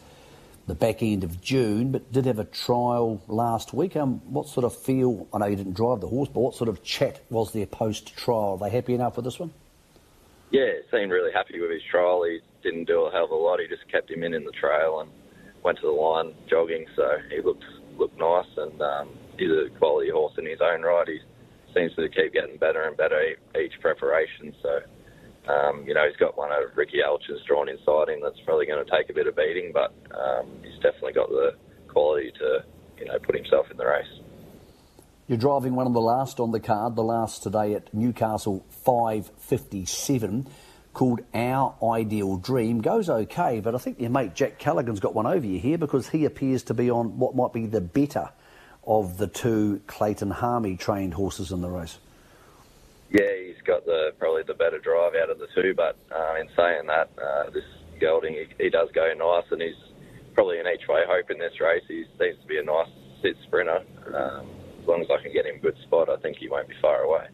the 0.65 0.75
back 0.75 1.03
end 1.03 1.23
of 1.23 1.41
June, 1.41 1.91
but 1.91 2.11
did 2.11 2.25
have 2.25 2.39
a 2.39 2.45
trial 2.45 3.21
last 3.27 3.73
week. 3.73 3.95
Um, 3.95 4.21
what 4.31 4.47
sort 4.47 4.63
of 4.63 4.75
feel? 4.75 5.27
I 5.33 5.39
know 5.39 5.45
you 5.47 5.55
didn't 5.55 5.73
drive 5.73 6.01
the 6.01 6.07
horse, 6.07 6.29
but 6.33 6.39
what 6.39 6.55
sort 6.55 6.69
of 6.69 6.83
chat 6.83 7.21
was 7.29 7.51
there 7.51 7.65
post 7.65 8.15
trial? 8.15 8.57
Are 8.61 8.69
they 8.69 8.75
happy 8.75 8.93
enough 8.93 9.17
with 9.17 9.25
this 9.25 9.39
one? 9.39 9.51
Yeah, 10.51 10.71
seemed 10.91 11.11
really 11.11 11.31
happy 11.33 11.59
with 11.59 11.71
his 11.71 11.81
trial. 11.89 12.23
He 12.23 12.39
didn't 12.61 12.85
do 12.85 13.01
a 13.01 13.11
hell 13.11 13.25
of 13.25 13.31
a 13.31 13.35
lot. 13.35 13.59
He 13.59 13.67
just 13.67 13.89
kept 13.91 14.09
him 14.09 14.23
in 14.23 14.33
in 14.33 14.45
the 14.45 14.51
trail 14.51 14.99
and 15.01 15.09
went 15.63 15.79
to 15.79 15.85
the 15.85 15.91
line 15.91 16.33
jogging, 16.49 16.85
so 16.95 17.17
he 17.29 17.41
looked 17.41 17.65
looked 17.97 18.17
nice 18.17 18.45
and 18.57 18.81
um, 18.81 19.09
he's 19.37 19.49
a 19.49 19.69
quality 19.77 20.09
horse 20.09 20.33
in 20.37 20.45
his 20.45 20.59
own 20.61 20.81
right. 20.81 21.07
He 21.07 21.19
seems 21.73 21.93
to 21.95 22.07
keep 22.09 22.33
getting 22.33 22.57
better 22.57 22.83
and 22.83 22.95
better 22.95 23.35
each 23.59 23.79
preparation. 23.81 24.55
So, 24.61 24.81
um, 25.47 25.83
you 25.85 25.93
know, 25.93 26.07
he's 26.07 26.17
got 26.17 26.37
one 26.37 26.51
of 26.51 26.75
Ricky 26.75 26.99
Alchin's 27.05 27.43
drawn 27.45 27.67
inside 27.67 28.09
him 28.09 28.21
that's 28.21 28.39
probably 28.45 28.65
going 28.65 28.83
to 28.83 28.89
take 28.89 29.09
a 29.09 29.13
bit 29.13 29.27
of 29.27 29.35
beating, 29.35 29.71
but 29.73 29.93
um, 30.17 30.47
he's 30.63 30.75
definitely 30.75 31.13
got 31.13 31.29
the 31.29 31.55
quality 31.87 32.31
to, 32.39 32.63
you 32.97 33.05
know, 33.05 33.19
put 33.19 33.35
himself 33.35 33.69
in 33.69 33.77
the 33.77 33.85
race. 33.85 34.07
You're 35.27 35.37
driving 35.37 35.75
one 35.75 35.87
of 35.87 35.93
the 35.93 36.01
last 36.01 36.39
on 36.39 36.51
the 36.51 36.59
card, 36.59 36.95
the 36.95 37.03
last 37.03 37.43
today 37.43 37.73
at 37.75 37.93
Newcastle 37.93 38.65
557, 38.69 40.47
called 40.93 41.21
Our 41.33 41.75
Ideal 41.81 42.37
Dream. 42.37 42.81
Goes 42.81 43.09
okay, 43.09 43.59
but 43.59 43.73
I 43.73 43.77
think 43.77 43.99
your 43.99 44.09
mate 44.09 44.35
Jack 44.35 44.59
Callaghan's 44.59 44.99
got 44.99 45.13
one 45.13 45.25
over 45.25 45.45
you 45.45 45.59
here 45.59 45.77
because 45.77 46.09
he 46.09 46.25
appears 46.25 46.63
to 46.63 46.73
be 46.73 46.89
on 46.89 47.17
what 47.19 47.35
might 47.35 47.53
be 47.53 47.65
the 47.65 47.81
better 47.81 48.29
of 48.85 49.17
the 49.17 49.27
two 49.27 49.81
Clayton 49.87 50.31
Harmey 50.31 50.75
trained 50.75 51.13
horses 51.13 51.51
in 51.51 51.61
the 51.61 51.69
race. 51.69 51.97
Yeah, 53.13 53.29
he's 53.45 53.61
got 53.63 53.85
the 53.85 54.09
probably 54.17 54.41
the 54.41 54.55
better 54.55 54.79
drive 54.79 55.13
out 55.13 55.29
of 55.29 55.37
the 55.37 55.47
two. 55.53 55.75
But 55.75 55.97
uh, 56.11 56.35
in 56.41 56.49
saying 56.57 56.87
that, 56.87 57.11
uh, 57.21 57.51
this 57.51 57.63
gelding 57.99 58.33
he, 58.33 58.45
he, 58.57 58.69
does 58.71 58.89
go 58.93 59.13
nice, 59.13 59.45
and 59.51 59.61
he's 59.61 59.75
probably 60.33 60.57
in 60.57 60.65
each 60.65 60.87
way 60.89 61.03
hope 61.07 61.29
in 61.29 61.37
this 61.37 61.53
race. 61.61 61.83
He 61.87 62.05
seems 62.17 62.41
to 62.41 62.47
be 62.47 62.57
a 62.57 62.63
nice 62.63 62.89
sit 63.21 63.35
sprinter. 63.43 63.83
Um, 64.07 64.49
as 64.81 64.87
long 64.87 65.01
as 65.01 65.07
I 65.11 65.21
can 65.21 65.31
get 65.31 65.45
him 65.45 65.57
a 65.57 65.59
good 65.59 65.77
spot, 65.83 66.09
I 66.09 66.17
think 66.17 66.37
he 66.37 66.49
won't 66.49 66.67
be 66.67 66.75
far 66.81 67.03
away. 67.03 67.27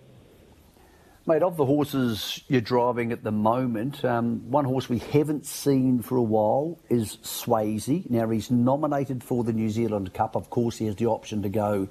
Mate, 1.25 1.43
of 1.43 1.55
the 1.55 1.65
horses 1.65 2.41
you're 2.47 2.59
driving 2.59 3.13
at 3.13 3.23
the 3.23 3.31
moment, 3.31 4.03
um, 4.03 4.51
one 4.51 4.65
horse 4.65 4.89
we 4.89 4.97
haven't 4.97 5.45
seen 5.45 6.01
for 6.01 6.17
a 6.17 6.21
while 6.21 6.77
is 6.89 7.17
Swayze. 7.23 8.09
Now, 8.09 8.29
he's 8.29 8.51
nominated 8.51 9.23
for 9.23 9.45
the 9.45 9.53
New 9.53 9.69
Zealand 9.69 10.13
Cup. 10.13 10.35
Of 10.35 10.49
course, 10.49 10.77
he 10.77 10.87
has 10.87 10.95
the 10.97 11.05
option 11.05 11.41
to 11.43 11.49
go 11.49 11.87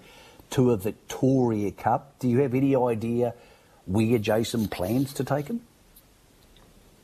to 0.51 0.73
a 0.73 0.77
Victoria 0.77 1.71
Cup. 1.71 2.19
Do 2.19 2.29
you 2.29 2.41
have 2.41 2.55
any 2.55 2.77
idea 2.77 3.35
where 3.89 4.19
Jason 4.19 4.69
plans 4.69 5.13
to 5.15 5.25
take 5.25 5.49
him? 5.49 5.63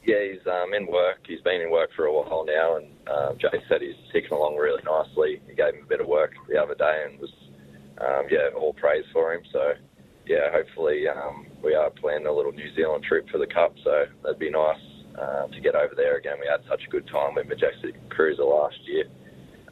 Yeah, 0.05 0.23
he's 0.31 0.47
um, 0.47 0.75
in 0.75 0.87
work. 0.87 1.20
He's 1.27 1.40
been 1.40 1.62
in 1.62 1.70
work 1.70 1.90
for 1.97 2.05
a 2.05 2.12
while 2.12 2.44
now, 2.44 2.77
and 2.77 2.87
um, 3.09 3.38
Jay 3.38 3.62
said 3.68 3.81
he's 3.81 3.97
ticking 4.12 4.33
along 4.33 4.57
really 4.57 4.83
nicely. 4.85 5.40
He 5.49 5.55
gave 5.55 5.75
him 5.75 5.85
a 5.85 5.88
bit 5.88 6.01
of 6.01 6.07
work 6.07 6.33
the 6.49 6.61
other 6.61 6.75
day 6.75 7.07
and 7.09 7.18
was, 7.18 7.33
um, 7.99 8.27
yeah, 8.31 8.51
all 8.55 8.75
praise 8.75 9.05
for 9.14 9.33
him. 9.33 9.42
So 9.51 9.73
yeah, 10.27 10.51
hopefully 10.53 11.09
um, 11.09 11.47
we 11.62 11.75
are 11.75 11.88
planning 11.90 12.27
a 12.27 12.33
little 12.33 12.53
New 12.53 12.75
Zealand 12.75 13.05
trip 13.05 13.29
for 13.31 13.38
the 13.38 13.47
Cup, 13.47 13.75
so 13.83 14.05
that'd 14.23 14.38
be 14.38 14.51
nice 14.51 14.81
uh, 15.18 15.47
to 15.47 15.61
get 15.61 15.75
over 15.75 15.94
there 15.94 16.16
again. 16.16 16.37
We 16.38 16.47
had 16.47 16.61
such 16.68 16.83
a 16.87 16.90
good 16.90 17.07
time 17.07 17.35
with 17.35 17.49
Majestic 17.49 17.94
Cruiser 18.11 18.44
last 18.44 18.79
year. 18.85 19.05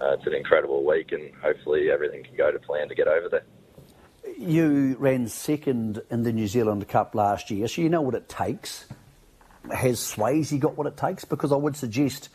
Uh, 0.00 0.14
it's 0.14 0.26
an 0.26 0.34
incredible 0.34 0.84
week, 0.84 1.12
and 1.12 1.30
hopefully 1.42 1.90
everything 1.90 2.24
can 2.24 2.36
go 2.36 2.50
to 2.50 2.58
plan 2.58 2.88
to 2.88 2.94
get 2.94 3.06
over 3.06 3.28
there. 3.28 3.44
You 4.42 4.96
ran 4.98 5.28
second 5.28 6.02
in 6.10 6.24
the 6.24 6.32
New 6.32 6.48
Zealand 6.48 6.88
Cup 6.88 7.14
last 7.14 7.48
year, 7.52 7.68
so 7.68 7.80
you 7.80 7.88
know 7.88 8.00
what 8.00 8.16
it 8.16 8.28
takes. 8.28 8.86
Has 9.72 10.00
Swayze 10.00 10.58
got 10.58 10.76
what 10.76 10.88
it 10.88 10.96
takes? 10.96 11.24
Because 11.24 11.52
I 11.52 11.56
would 11.56 11.76
suggest 11.76 12.28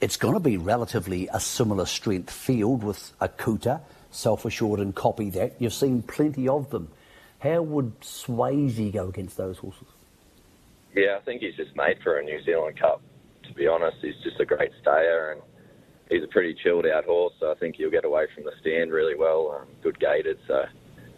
it's 0.00 0.16
going 0.16 0.34
to 0.34 0.40
be 0.40 0.56
relatively 0.56 1.28
a 1.32 1.38
similar 1.38 1.86
strength 1.86 2.32
field 2.32 2.82
with 2.82 3.12
Akuta, 3.20 3.80
self 4.10 4.44
assured, 4.44 4.80
and 4.80 4.92
copy 4.92 5.30
that. 5.30 5.54
You've 5.60 5.72
seen 5.72 6.02
plenty 6.02 6.48
of 6.48 6.70
them. 6.70 6.88
How 7.38 7.62
would 7.62 8.00
Swayze 8.00 8.92
go 8.92 9.06
against 9.06 9.36
those 9.36 9.58
horses? 9.58 9.86
Yeah, 10.96 11.16
I 11.16 11.20
think 11.20 11.42
he's 11.42 11.54
just 11.54 11.76
made 11.76 11.98
for 12.02 12.18
a 12.18 12.24
New 12.24 12.42
Zealand 12.42 12.76
Cup. 12.76 13.00
To 13.44 13.54
be 13.54 13.68
honest, 13.68 13.98
he's 14.02 14.18
just 14.24 14.40
a 14.40 14.44
great 14.44 14.72
stayer 14.82 15.30
and 15.30 15.42
he's 16.10 16.24
a 16.24 16.28
pretty 16.28 16.54
chilled 16.60 16.86
out 16.86 17.04
horse. 17.04 17.34
So 17.38 17.52
I 17.52 17.54
think 17.54 17.76
he'll 17.76 17.88
get 17.88 18.04
away 18.04 18.26
from 18.34 18.42
the 18.42 18.52
stand 18.60 18.90
really 18.90 19.14
well. 19.14 19.56
Um, 19.60 19.68
good 19.80 20.00
gated, 20.00 20.38
so 20.48 20.64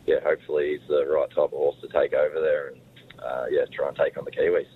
yeah, 0.09 0.21
hopefully 0.25 0.79
he's 0.79 0.89
the 0.89 1.05
right 1.07 1.29
type 1.29 1.39
of 1.39 1.51
horse 1.51 1.77
to 1.83 1.89
take 1.89 2.15
over 2.15 2.41
there 2.41 2.69
and 2.69 2.81
uh, 3.23 3.45
yeah, 3.51 3.65
try 3.73 3.89
and 3.89 3.97
take 3.97 4.17
on 4.17 4.25
the 4.25 4.31
Kiwis. 4.31 4.67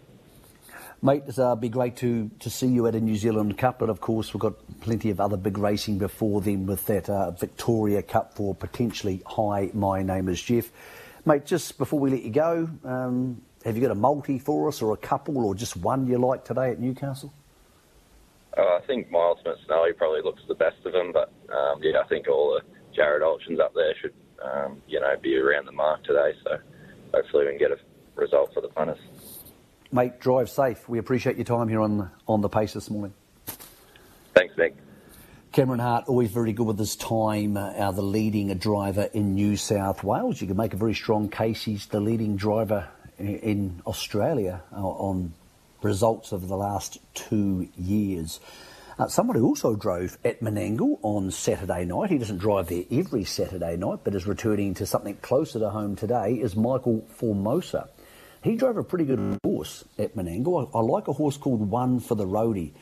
Mate, 1.00 1.24
it'd 1.26 1.38
uh, 1.38 1.56
be 1.56 1.68
great 1.68 1.96
to, 1.96 2.30
to 2.38 2.50
see 2.50 2.66
you 2.66 2.86
at 2.86 2.94
a 2.94 3.00
New 3.00 3.16
Zealand 3.16 3.58
Cup, 3.58 3.78
but 3.78 3.88
of 3.88 4.00
course 4.00 4.32
we've 4.32 4.40
got 4.40 4.54
plenty 4.80 5.10
of 5.10 5.20
other 5.20 5.36
big 5.36 5.58
racing 5.58 5.98
before 5.98 6.40
then 6.40 6.66
with 6.66 6.86
that 6.86 7.08
uh, 7.08 7.30
Victoria 7.32 8.02
Cup 8.02 8.36
for 8.36 8.54
potentially 8.54 9.22
high. 9.26 9.70
My 9.72 10.02
name 10.02 10.28
is 10.28 10.40
Jeff. 10.40 10.70
Mate, 11.24 11.46
just 11.46 11.78
before 11.78 11.98
we 11.98 12.10
let 12.10 12.22
you 12.22 12.30
go, 12.30 12.68
um, 12.84 13.40
have 13.64 13.74
you 13.74 13.82
got 13.82 13.90
a 13.90 13.96
multi 13.96 14.38
for 14.38 14.68
us 14.68 14.82
or 14.82 14.92
a 14.92 14.96
couple 14.96 15.44
or 15.44 15.54
just 15.54 15.76
one 15.76 16.06
you 16.06 16.18
like 16.18 16.44
today 16.44 16.70
at 16.70 16.78
Newcastle? 16.78 17.32
Uh, 18.56 18.60
I 18.60 18.80
think 18.86 19.10
my 19.10 19.18
ultimate 19.18 19.56
Snowy 19.66 19.94
probably 19.94 20.20
looks 20.22 20.42
the 20.46 20.54
best 20.54 20.76
of 20.84 20.92
them, 20.92 21.10
but 21.12 21.32
um, 21.52 21.80
yeah, 21.82 22.00
I 22.00 22.06
think 22.06 22.28
all 22.28 22.52
the 22.52 22.94
Jared 22.94 23.22
Alchins 23.22 23.58
up 23.60 23.72
there 23.74 23.94
should, 24.00 24.12
um, 24.44 24.82
you 24.86 25.00
know, 25.00 25.14
be 25.20 25.36
around 25.36 25.66
the 25.66 25.72
mark 25.72 26.02
today. 26.04 26.32
So 26.44 26.58
hopefully 27.14 27.44
we 27.44 27.50
can 27.50 27.58
get 27.58 27.70
a 27.70 27.78
result 28.14 28.52
for 28.54 28.60
the 28.60 28.68
punters. 28.68 28.98
Mate, 29.90 30.20
drive 30.20 30.48
safe. 30.48 30.88
We 30.88 30.98
appreciate 30.98 31.36
your 31.36 31.44
time 31.44 31.68
here 31.68 31.80
on 31.80 32.10
on 32.26 32.40
the 32.40 32.48
pace 32.48 32.72
this 32.72 32.90
morning. 32.90 33.14
Thanks, 34.34 34.56
Nick. 34.56 34.74
Cameron 35.52 35.80
Hart, 35.80 36.04
always 36.08 36.30
very 36.30 36.54
good 36.54 36.66
with 36.66 36.78
his 36.78 36.96
time, 36.96 37.58
uh, 37.58 37.92
the 37.92 38.00
leading 38.00 38.54
driver 38.54 39.10
in 39.12 39.34
New 39.34 39.58
South 39.58 40.02
Wales. 40.02 40.40
You 40.40 40.46
can 40.46 40.56
make 40.56 40.72
a 40.72 40.78
very 40.78 40.94
strong 40.94 41.28
case 41.28 41.62
he's 41.62 41.84
the 41.86 42.00
leading 42.00 42.36
driver 42.36 42.88
in, 43.18 43.38
in 43.38 43.82
Australia 43.86 44.62
uh, 44.72 44.80
on 44.80 45.34
results 45.82 46.32
of 46.32 46.48
the 46.48 46.56
last 46.56 46.98
two 47.12 47.68
years. 47.76 48.40
Uh, 48.98 49.08
someone 49.08 49.36
who 49.36 49.46
also 49.46 49.74
drove 49.74 50.18
at 50.24 50.40
Menangle 50.40 50.98
on 51.02 51.30
Saturday 51.30 51.84
night, 51.86 52.10
he 52.10 52.18
doesn't 52.18 52.38
drive 52.38 52.68
there 52.68 52.84
every 52.90 53.24
Saturday 53.24 53.76
night, 53.76 54.00
but 54.04 54.14
is 54.14 54.26
returning 54.26 54.74
to 54.74 54.84
something 54.84 55.16
closer 55.16 55.58
to 55.58 55.70
home 55.70 55.96
today, 55.96 56.34
is 56.34 56.54
Michael 56.54 57.06
Formosa. 57.16 57.88
He 58.42 58.56
drove 58.56 58.76
a 58.76 58.84
pretty 58.84 59.06
good 59.06 59.38
horse 59.44 59.84
at 59.98 60.14
Menangle. 60.14 60.68
I, 60.74 60.78
I 60.78 60.82
like 60.82 61.08
a 61.08 61.12
horse 61.12 61.38
called 61.38 61.70
One 61.70 62.00
for 62.00 62.16
the 62.16 62.26
Roadie. 62.26 62.72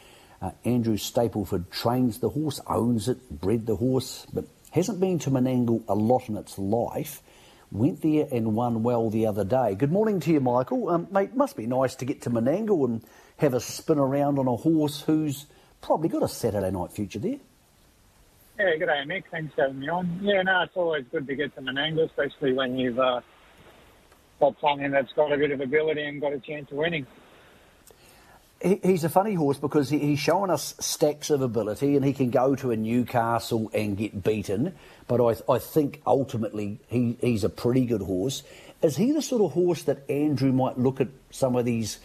Uh, 0.43 0.51
Andrew 0.65 0.97
Stapleford 0.97 1.71
trains 1.71 2.19
the 2.19 2.31
horse, 2.31 2.61
owns 2.67 3.09
it, 3.09 3.31
bred 3.31 3.67
the 3.67 3.77
horse, 3.77 4.27
but 4.33 4.47
hasn't 4.73 4.99
been 4.99 5.19
to 5.21 5.31
Menangle 5.31 5.85
a 5.89 5.95
lot 5.95 6.29
in 6.29 6.37
its 6.37 6.59
life. 6.59 7.23
Went 7.71 8.03
there 8.03 8.27
and 8.33 8.57
won 8.57 8.83
well 8.83 9.11
the 9.11 9.27
other 9.27 9.45
day. 9.45 9.77
Good 9.77 9.93
morning 9.93 10.19
to 10.21 10.33
you, 10.33 10.41
Michael. 10.41 10.89
Um, 10.89 11.07
mate, 11.13 11.37
must 11.37 11.57
be 11.57 11.67
nice 11.67 11.95
to 11.97 12.05
get 12.05 12.23
to 12.23 12.31
Menangle 12.31 12.85
and 12.85 13.05
have 13.37 13.55
a 13.55 13.61
spin 13.61 13.99
around 13.99 14.41
on 14.41 14.49
a 14.49 14.57
horse 14.57 15.03
who's 15.03 15.47
probably 15.81 16.09
got 16.09 16.23
a 16.23 16.29
Saturday 16.29 16.71
night 16.71 16.93
future 16.93 17.19
there. 17.19 17.39
Yeah, 18.59 18.77
good 18.77 18.87
day, 18.87 19.03
Mick. 19.07 19.25
Thanks 19.31 19.55
for 19.55 19.63
having 19.63 19.81
me 19.81 19.89
on. 19.89 20.21
Yeah, 20.23 20.43
no, 20.43 20.63
it's 20.63 20.77
always 20.77 21.05
good 21.11 21.27
to 21.27 21.35
get 21.35 21.55
to 21.55 21.63
Menangle, 21.63 22.05
especially 22.05 22.53
when 22.53 22.77
you've 22.77 22.99
uh, 22.99 23.21
got 24.39 24.55
something 24.61 24.91
that's 24.91 25.13
got 25.15 25.33
a 25.33 25.39
bit 25.39 25.51
of 25.51 25.61
ability 25.61 26.03
and 26.03 26.21
got 26.21 26.33
a 26.33 26.41
chance 26.41 26.71
of 26.71 26.77
winning 26.77 27.07
he's 28.63 29.05
a 29.05 29.09
funny 29.09 29.35
horse 29.35 29.59
because 29.59 29.89
he's 29.89 30.19
showing 30.19 30.51
us 30.51 30.75
stacks 30.79 31.31
of 31.31 31.41
ability 31.41 31.97
and 31.97 32.05
he 32.05 32.13
can 32.13 32.31
go 32.31 32.55
to 32.55 32.71
a 32.71 32.77
Newcastle 32.77 33.71
and 33.73 33.97
get 33.97 34.23
beaten. 34.23 34.75
But 35.07 35.21
I, 35.21 35.53
I 35.53 35.59
think 35.59 36.03
ultimately 36.07 36.79
he, 36.89 37.17
he's 37.21 37.45
a 37.45 37.49
pretty 37.49 37.87
good 37.87 38.03
horse. 38.03 38.43
is 38.83 38.97
he 38.97 39.13
the 39.13 39.23
sort 39.23 39.43
of 39.43 39.53
horse 39.53 39.85
that 39.85 40.09
Andrew 40.11 40.53
might 40.53 40.79
look 40.79 41.01
at 41.01 41.09
some 41.31 41.57
of 41.57 41.65
these 41.65 41.99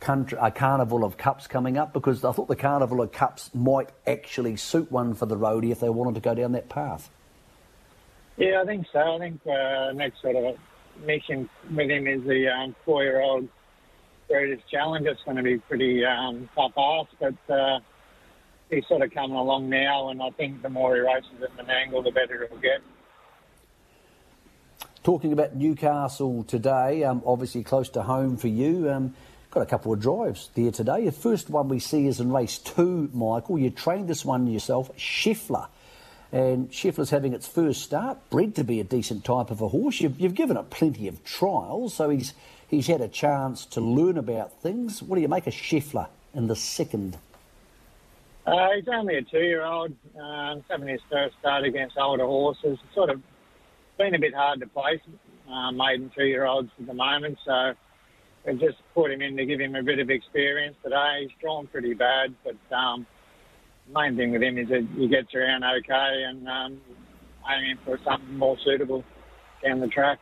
country, 0.00 0.38
a 0.40 0.50
carnival 0.50 1.04
of 1.04 1.16
cups 1.16 1.46
coming 1.46 1.76
up? 1.76 1.92
Because 1.92 2.24
I 2.24 2.32
thought 2.32 2.48
the 2.48 2.56
carnival 2.56 3.00
of 3.00 3.12
cups 3.12 3.50
might 3.54 3.90
actually 4.06 4.56
suit 4.56 4.90
one 4.90 5.14
for 5.14 5.26
the 5.26 5.36
roadie 5.36 5.70
if 5.70 5.80
they 5.80 5.88
wanted 5.88 6.14
to 6.14 6.20
go 6.20 6.34
down 6.34 6.52
that 6.52 6.68
path. 6.68 7.10
Yeah, 8.36 8.62
I 8.62 8.66
think 8.66 8.86
so. 8.92 9.00
I 9.00 9.18
think 9.18 9.40
uh, 9.46 9.92
next 9.92 10.22
sort 10.22 10.36
of 10.36 10.56
mission 11.04 11.48
with 11.74 11.90
him 11.90 12.06
is 12.06 12.22
the 12.24 12.48
um, 12.48 12.74
four-year-old 12.84 13.48
Breeders' 14.28 14.60
Challenge. 14.70 15.06
It's 15.06 15.22
going 15.24 15.36
to 15.38 15.42
be 15.42 15.58
pretty 15.58 16.04
um, 16.04 16.48
tough 16.54 16.72
ask, 16.76 17.10
but 17.18 17.54
uh, 17.54 17.80
he's 18.70 18.86
sort 18.86 19.02
of 19.02 19.12
coming 19.12 19.36
along 19.36 19.68
now, 19.68 20.10
and 20.10 20.22
I 20.22 20.30
think 20.30 20.62
the 20.62 20.68
more 20.68 20.94
he 20.94 21.00
races 21.00 21.42
at 21.42 21.56
Menangle, 21.56 22.04
the 22.04 22.12
better 22.12 22.46
he'll 22.48 22.58
get. 22.58 22.80
Talking 25.02 25.32
about 25.32 25.56
Newcastle 25.56 26.44
today, 26.44 27.02
um, 27.04 27.22
obviously 27.24 27.64
close 27.64 27.88
to 27.90 28.02
home 28.02 28.36
for 28.36 28.48
you. 28.48 28.90
Um, 28.90 29.14
got 29.50 29.62
a 29.62 29.66
couple 29.66 29.92
of 29.92 30.00
drives 30.00 30.50
there 30.54 30.70
today. 30.70 31.04
The 31.04 31.12
first 31.12 31.50
one 31.50 31.68
we 31.68 31.78
see 31.78 32.06
is 32.06 32.20
in 32.20 32.32
race 32.32 32.58
two, 32.58 33.10
Michael. 33.12 33.58
You 33.58 33.70
trained 33.70 34.08
this 34.08 34.24
one 34.24 34.46
yourself, 34.46 34.94
Scheffler. 34.96 35.68
And 36.30 36.70
Scheffler's 36.70 37.08
having 37.08 37.32
its 37.32 37.46
first 37.46 37.80
start, 37.80 38.18
bred 38.28 38.54
to 38.56 38.64
be 38.64 38.80
a 38.80 38.84
decent 38.84 39.24
type 39.24 39.50
of 39.50 39.62
a 39.62 39.68
horse. 39.68 40.00
You've, 40.00 40.20
you've 40.20 40.34
given 40.34 40.58
it 40.58 40.68
plenty 40.68 41.08
of 41.08 41.24
trials, 41.24 41.94
so 41.94 42.10
he's 42.10 42.34
he's 42.68 42.86
had 42.86 43.00
a 43.00 43.08
chance 43.08 43.64
to 43.66 43.80
learn 43.80 44.18
about 44.18 44.52
things. 44.60 45.02
What 45.02 45.16
do 45.16 45.22
you 45.22 45.28
make 45.28 45.46
of 45.46 45.54
Scheffler 45.54 46.08
in 46.34 46.46
the 46.46 46.56
second? 46.56 47.16
Uh, 48.46 48.68
he's 48.76 48.88
only 48.88 49.16
a 49.16 49.22
two-year-old. 49.22 49.94
Uh, 50.20 50.56
having 50.68 50.88
his 50.88 51.00
first 51.10 51.34
start 51.40 51.64
against 51.64 51.96
older 51.96 52.26
horses. 52.26 52.78
It's 52.84 52.94
sort 52.94 53.08
of 53.08 53.22
been 53.96 54.14
a 54.14 54.18
bit 54.18 54.34
hard 54.34 54.60
to 54.60 54.66
place 54.66 55.00
uh, 55.50 55.70
maiden 55.72 56.10
two-year-olds 56.14 56.70
at 56.78 56.86
the 56.86 56.94
moment, 56.94 57.38
so 57.44 57.72
we've 58.48 58.60
just 58.60 58.78
put 58.94 59.10
him 59.10 59.22
in 59.22 59.36
to 59.36 59.46
give 59.46 59.60
him 59.60 59.74
a 59.74 59.82
bit 59.82 59.98
of 59.98 60.10
experience 60.10 60.76
today. 60.82 61.20
He's 61.22 61.30
drawn 61.40 61.66
pretty 61.66 61.94
bad, 61.94 62.34
but 62.44 62.76
um, 62.76 63.06
main 63.94 64.16
thing 64.16 64.32
with 64.32 64.42
him 64.42 64.58
is 64.58 64.68
that 64.68 64.86
he 64.96 65.08
gets 65.08 65.34
around 65.34 65.64
okay 65.64 66.24
and 66.26 66.48
um, 66.48 66.80
aiming 67.48 67.78
for 67.84 67.98
something 68.04 68.36
more 68.36 68.56
suitable 68.64 69.04
down 69.62 69.80
the 69.80 69.88
track. 69.88 70.18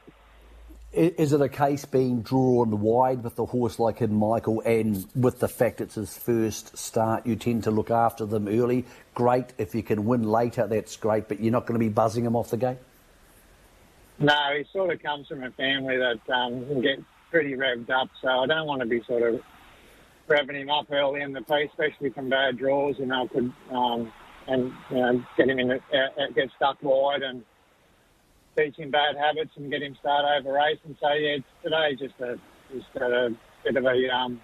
Is 0.92 1.32
it 1.32 1.42
a 1.42 1.48
case 1.48 1.84
being 1.84 2.22
drawn 2.22 2.80
wide 2.80 3.22
with 3.22 3.36
the 3.36 3.44
horse 3.44 3.78
like 3.78 4.00
in 4.00 4.14
Michael 4.14 4.62
and 4.62 5.06
with 5.14 5.40
the 5.40 5.48
fact 5.48 5.80
it's 5.80 5.96
his 5.96 6.16
first 6.16 6.78
start, 6.78 7.26
you 7.26 7.36
tend 7.36 7.64
to 7.64 7.70
look 7.70 7.90
after 7.90 8.24
them 8.24 8.48
early? 8.48 8.86
Great. 9.14 9.52
If 9.58 9.74
you 9.74 9.82
can 9.82 10.06
win 10.06 10.22
later, 10.22 10.66
that's 10.66 10.96
great, 10.96 11.28
but 11.28 11.40
you're 11.40 11.52
not 11.52 11.66
going 11.66 11.78
to 11.78 11.84
be 11.84 11.90
buzzing 11.90 12.24
him 12.24 12.34
off 12.34 12.50
the 12.50 12.56
gate? 12.56 12.78
No, 14.18 14.34
he 14.56 14.64
sort 14.72 14.94
of 14.94 15.02
comes 15.02 15.26
from 15.26 15.42
a 15.42 15.50
family 15.50 15.98
that 15.98 16.34
um, 16.34 16.66
can 16.66 16.80
get 16.80 16.98
pretty 17.30 17.54
revved 17.54 17.90
up, 17.90 18.08
so 18.22 18.28
I 18.28 18.46
don't 18.46 18.66
want 18.66 18.80
to 18.80 18.86
be 18.86 19.02
sort 19.06 19.22
of 19.22 19.40
revving 20.28 20.60
him 20.60 20.70
up 20.70 20.86
early 20.90 21.22
in 21.22 21.32
the 21.32 21.42
piece, 21.42 21.70
especially 21.70 22.10
from 22.10 22.28
bad 22.28 22.58
draws. 22.58 22.96
You 22.98 23.06
know, 23.06 23.28
could 23.28 23.52
um, 23.70 24.12
and 24.48 24.72
you 24.90 24.96
know 24.96 25.24
get 25.36 25.48
him 25.48 25.58
in, 25.58 25.68
the, 25.68 25.76
uh, 25.76 26.22
uh, 26.22 26.30
get 26.34 26.48
stuck 26.56 26.82
wide 26.82 27.22
and 27.22 27.44
teach 28.56 28.76
him 28.76 28.90
bad 28.90 29.16
habits 29.16 29.50
and 29.56 29.70
get 29.70 29.82
him 29.82 29.96
start 30.00 30.24
over 30.38 30.54
race. 30.54 30.78
And 30.84 30.96
So 31.00 31.12
yeah, 31.12 31.36
today 31.62 31.96
just 31.98 32.20
a 32.20 32.38
just 32.72 32.96
a 32.96 33.30
bit 33.64 33.76
of 33.76 33.84
a 33.84 34.14
um, 34.14 34.40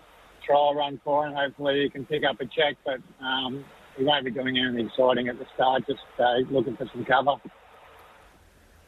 trial 0.46 0.74
run 0.74 1.00
for 1.04 1.26
him. 1.26 1.34
Hopefully 1.34 1.82
he 1.82 1.90
can 1.90 2.04
pick 2.04 2.22
up 2.24 2.40
a 2.40 2.46
check, 2.46 2.76
but 2.84 2.98
um, 3.24 3.64
he 3.96 4.04
won't 4.04 4.24
be 4.24 4.30
doing 4.30 4.58
anything 4.58 4.86
exciting 4.86 5.28
at 5.28 5.38
the 5.38 5.46
start. 5.54 5.86
Just 5.86 6.00
uh, 6.18 6.38
looking 6.50 6.76
for 6.76 6.88
some 6.92 7.04
cover. 7.04 7.36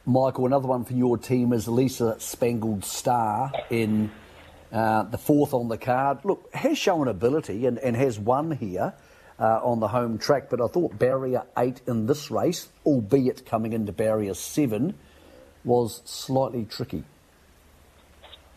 Michael, 0.07 0.45
another 0.45 0.67
one 0.67 0.85
for 0.85 0.93
your 0.93 1.17
team 1.17 1.51
is 1.51 1.67
Lisa 1.67 2.19
Spangled 2.19 2.85
Star 2.85 3.51
in 3.71 4.11
uh, 4.71 5.01
the 5.03 5.17
fourth 5.17 5.51
on 5.51 5.67
the 5.67 5.79
card. 5.79 6.19
Look, 6.23 6.53
has 6.53 6.77
shown 6.77 7.07
ability 7.07 7.65
and, 7.65 7.79
and 7.79 7.95
has 7.95 8.19
won 8.19 8.51
here 8.51 8.93
uh, 9.39 9.61
on 9.63 9.79
the 9.79 9.87
home 9.87 10.19
track, 10.19 10.51
but 10.51 10.61
I 10.61 10.67
thought 10.67 10.99
barrier 10.99 11.43
eight 11.57 11.81
in 11.87 12.05
this 12.05 12.29
race, 12.29 12.69
albeit 12.85 13.47
coming 13.47 13.73
into 13.73 13.91
barrier 13.91 14.35
seven, 14.35 14.93
was 15.63 16.03
slightly 16.05 16.65
tricky. 16.65 17.03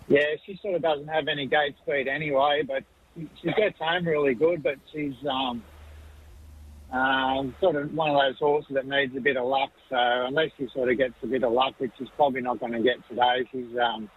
Yeah, 0.07 0.35
she 0.45 0.59
sort 0.61 0.75
of 0.75 0.83
doesn't 0.83 1.09
have 1.09 1.29
any 1.29 1.47
gate 1.47 1.77
speed 1.83 2.09
anyway, 2.09 2.63
but 2.67 2.85
she 3.41 3.53
gets 3.55 3.79
home 3.79 4.07
really 4.07 4.35
good, 4.35 4.63
but 4.63 4.77
she's 4.93 5.15
um, 5.27 5.63
um, 6.93 7.55
sort 7.61 7.77
of 7.77 7.93
one 7.95 8.11
of 8.11 8.17
those 8.17 8.39
horses 8.39 8.75
that 8.75 8.87
needs 8.87 9.15
a 9.17 9.21
bit 9.21 9.37
of 9.37 9.47
luck. 9.47 9.71
So 9.91 9.97
unless 9.97 10.51
she 10.57 10.69
sort 10.73 10.91
of 10.91 10.97
gets 10.97 11.15
a 11.23 11.27
bit 11.27 11.45
of 11.45 11.53
luck, 11.53 11.75
which 11.79 11.93
she's 11.99 12.09
probably 12.17 12.41
not 12.41 12.61
going 12.61 12.73
to 12.73 12.83
get 12.83 12.97
today, 13.09 13.47
she's 13.53 13.77
um, 13.79 14.11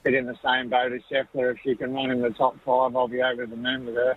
a 0.00 0.02
bit 0.02 0.14
in 0.14 0.26
the 0.26 0.36
same 0.44 0.68
boat 0.68 0.92
as 0.92 1.00
Scheffler. 1.10 1.52
If 1.52 1.58
she 1.62 1.74
can 1.76 1.92
run 1.94 2.10
in 2.10 2.20
the 2.20 2.30
top 2.30 2.56
five, 2.64 2.96
I'll 2.96 3.08
be 3.08 3.22
over 3.22 3.46
the 3.46 3.56
moon 3.56 3.86
with 3.86 3.94
her. 3.94 4.16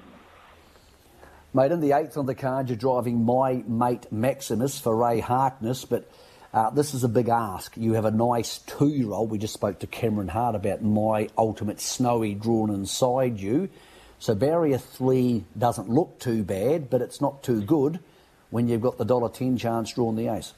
Mate, 1.53 1.71
in 1.71 1.79
the 1.79 1.93
eighth 1.93 2.15
on 2.15 2.27
the 2.27 2.35
card, 2.35 2.69
you're 2.69 2.77
driving 2.77 3.23
my 3.23 3.63
mate 3.67 4.11
Maximus 4.11 4.79
for 4.79 4.95
Ray 4.95 5.19
Harkness, 5.19 5.83
but 5.83 6.07
uh, 6.53 6.69
this 6.69 6.93
is 6.93 7.03
a 7.03 7.09
big 7.09 7.29
ask. 7.29 7.75
You 7.75 7.93
have 7.93 8.05
a 8.05 8.11
nice 8.11 8.59
two-year-old. 8.59 9.31
We 9.31 9.39
just 9.39 9.53
spoke 9.53 9.79
to 9.79 9.87
Cameron 9.87 10.27
Hart 10.27 10.55
about 10.55 10.83
my 10.83 11.27
ultimate 11.37 11.81
snowy 11.81 12.35
drawn 12.35 12.69
inside 12.69 13.39
you. 13.39 13.69
So 14.19 14.35
barrier 14.35 14.77
three 14.77 15.45
doesn't 15.57 15.89
look 15.89 16.19
too 16.19 16.43
bad, 16.43 16.89
but 16.89 17.01
it's 17.01 17.21
not 17.21 17.41
too 17.41 17.61
good 17.61 17.99
when 18.49 18.67
you've 18.67 18.81
got 18.81 18.97
the 18.97 19.05
dollar 19.05 19.29
ten 19.29 19.57
chance 19.57 19.93
drawn 19.93 20.17
the 20.17 20.27
ace. 20.27 20.53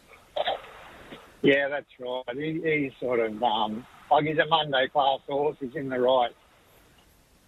Yeah, 1.44 1.70
that's 1.70 1.86
right. 2.00 2.24
He, 2.36 2.60
he's 2.64 2.92
sort 3.00 3.20
of 3.20 3.42
um, 3.44 3.86
like 4.10 4.26
he's 4.26 4.38
a 4.40 4.48
Monday 4.48 4.88
class 4.88 5.20
horse. 5.28 5.58
He's 5.60 5.76
in 5.76 5.90
the 5.90 6.00
right, 6.00 6.32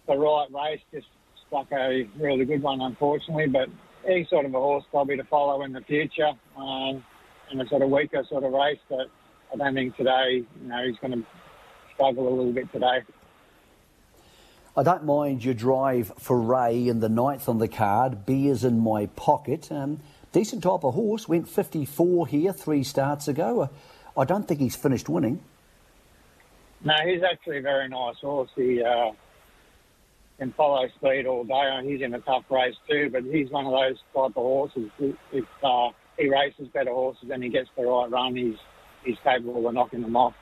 the 0.08 0.16
right 0.16 0.48
race. 0.52 0.82
Just 0.94 1.08
stuck 1.48 1.72
a 1.72 2.08
really 2.20 2.46
good 2.46 2.62
one, 2.62 2.82
unfortunately. 2.82 3.48
But 3.48 3.70
he's 4.08 4.30
sort 4.30 4.46
of 4.46 4.54
a 4.54 4.60
horse 4.60 4.84
probably 4.92 5.18
to 5.18 5.24
follow 5.24 5.64
in 5.64 5.74
the 5.74 5.82
future 5.82 6.32
um, 6.56 7.04
in 7.52 7.60
a 7.60 7.68
sort 7.68 7.82
of 7.82 7.90
weaker 7.90 8.24
sort 8.30 8.44
of 8.44 8.52
race. 8.54 8.80
But 8.88 9.08
I 9.52 9.58
don't 9.58 9.74
think 9.74 9.96
today, 9.98 10.44
you 10.62 10.68
know, 10.68 10.84
he's 10.86 10.98
going 10.98 11.14
to 11.14 11.28
struggle 11.96 12.28
a 12.28 12.34
little 12.36 12.54
bit 12.54 12.72
today. 12.72 13.00
I 14.76 14.82
don't 14.82 15.04
mind 15.04 15.46
your 15.46 15.54
drive 15.54 16.12
for 16.18 16.40
Ray 16.40 16.88
in 16.88 17.00
the 17.00 17.10
ninth 17.10 17.48
on 17.48 17.60
the 17.60 17.68
card. 17.68 18.26
Beers 18.26 18.64
in 18.64 18.80
my 18.80 19.06
pocket. 19.06 19.72
Um, 19.72 20.00
decent 20.32 20.64
type 20.64 20.84
of 20.84 20.96
horse. 20.96 21.28
Went 21.28 21.48
54 21.48 22.26
here 22.26 22.52
three 22.52 22.84
starts 22.84 23.28
ago. 23.28 23.70
I 24.18 24.26
don't 24.26 24.48
think 24.48 24.60
he's 24.60 24.76
finished 24.76 25.08
winning. 25.08 25.44
No, 26.84 26.96
he's 27.06 27.22
actually 27.22 27.60
a 27.60 27.62
very 27.62 27.88
nice 27.88 28.16
horse. 28.20 28.50
He 28.56 28.82
uh, 28.82 29.12
can 30.40 30.52
follow 30.54 30.88
speed 30.96 31.28
all 31.28 31.44
day. 31.44 31.54
And 31.54 31.88
he's 31.88 32.02
in 32.02 32.16
a 32.16 32.20
tough 32.22 32.46
race 32.50 32.76
too, 32.90 33.12
but 33.12 33.24
he's 33.26 33.52
one 33.52 33.68
of 33.68 33.74
those 33.74 33.98
type 34.16 34.32
of 34.32 34.34
horses. 34.34 34.90
If 35.00 35.46
uh, 35.64 35.90
he 36.18 36.30
races 36.30 36.68
better 36.74 36.92
horses 36.92 37.30
and 37.32 37.44
he 37.44 37.50
gets 37.50 37.70
the 37.78 37.84
right 37.84 38.10
run, 38.10 38.36
he's 38.36 38.58
he's 39.06 39.18
capable 39.24 39.68
of 39.68 39.74
knocking 39.76 40.02
them 40.02 40.16
off. 40.18 40.34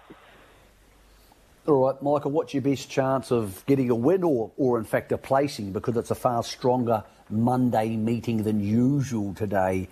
All 1.67 1.85
right, 1.85 2.01
Michael, 2.01 2.31
what's 2.31 2.55
your 2.55 2.63
best 2.63 2.89
chance 2.89 3.29
of 3.29 3.63
getting 3.67 3.91
a 3.91 3.95
win 3.95 4.23
or, 4.23 4.49
or 4.57 4.79
in 4.79 4.83
fact, 4.83 5.11
a 5.11 5.17
placing 5.17 5.71
because 5.73 5.95
it's 5.95 6.09
a 6.09 6.15
far 6.15 6.41
stronger 6.43 7.03
Monday 7.29 7.95
meeting 7.95 8.41
than 8.41 8.59
usual 8.59 9.35
today 9.35 9.87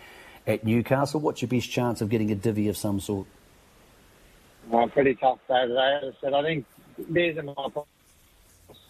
at 0.47 0.63
Newcastle? 0.63 1.19
What's 1.19 1.43
your 1.43 1.49
best 1.49 1.69
chance 1.69 2.01
of 2.01 2.10
getting 2.10 2.32
a 2.32 2.36
divvy 2.36 2.69
of 2.69 2.77
some 2.77 2.99
sort? 2.99 3.27
Well, 4.67 4.88
pretty 4.88 5.13
tough 5.13 5.38
day 5.47 5.67
today. 5.67 5.99
As 6.01 6.13
I 6.15 6.21
said, 6.21 6.34
I 6.34 6.41
think 6.41 6.65
there's 7.08 7.38
in 7.38 7.45
my 7.45 7.53
so 7.53 7.86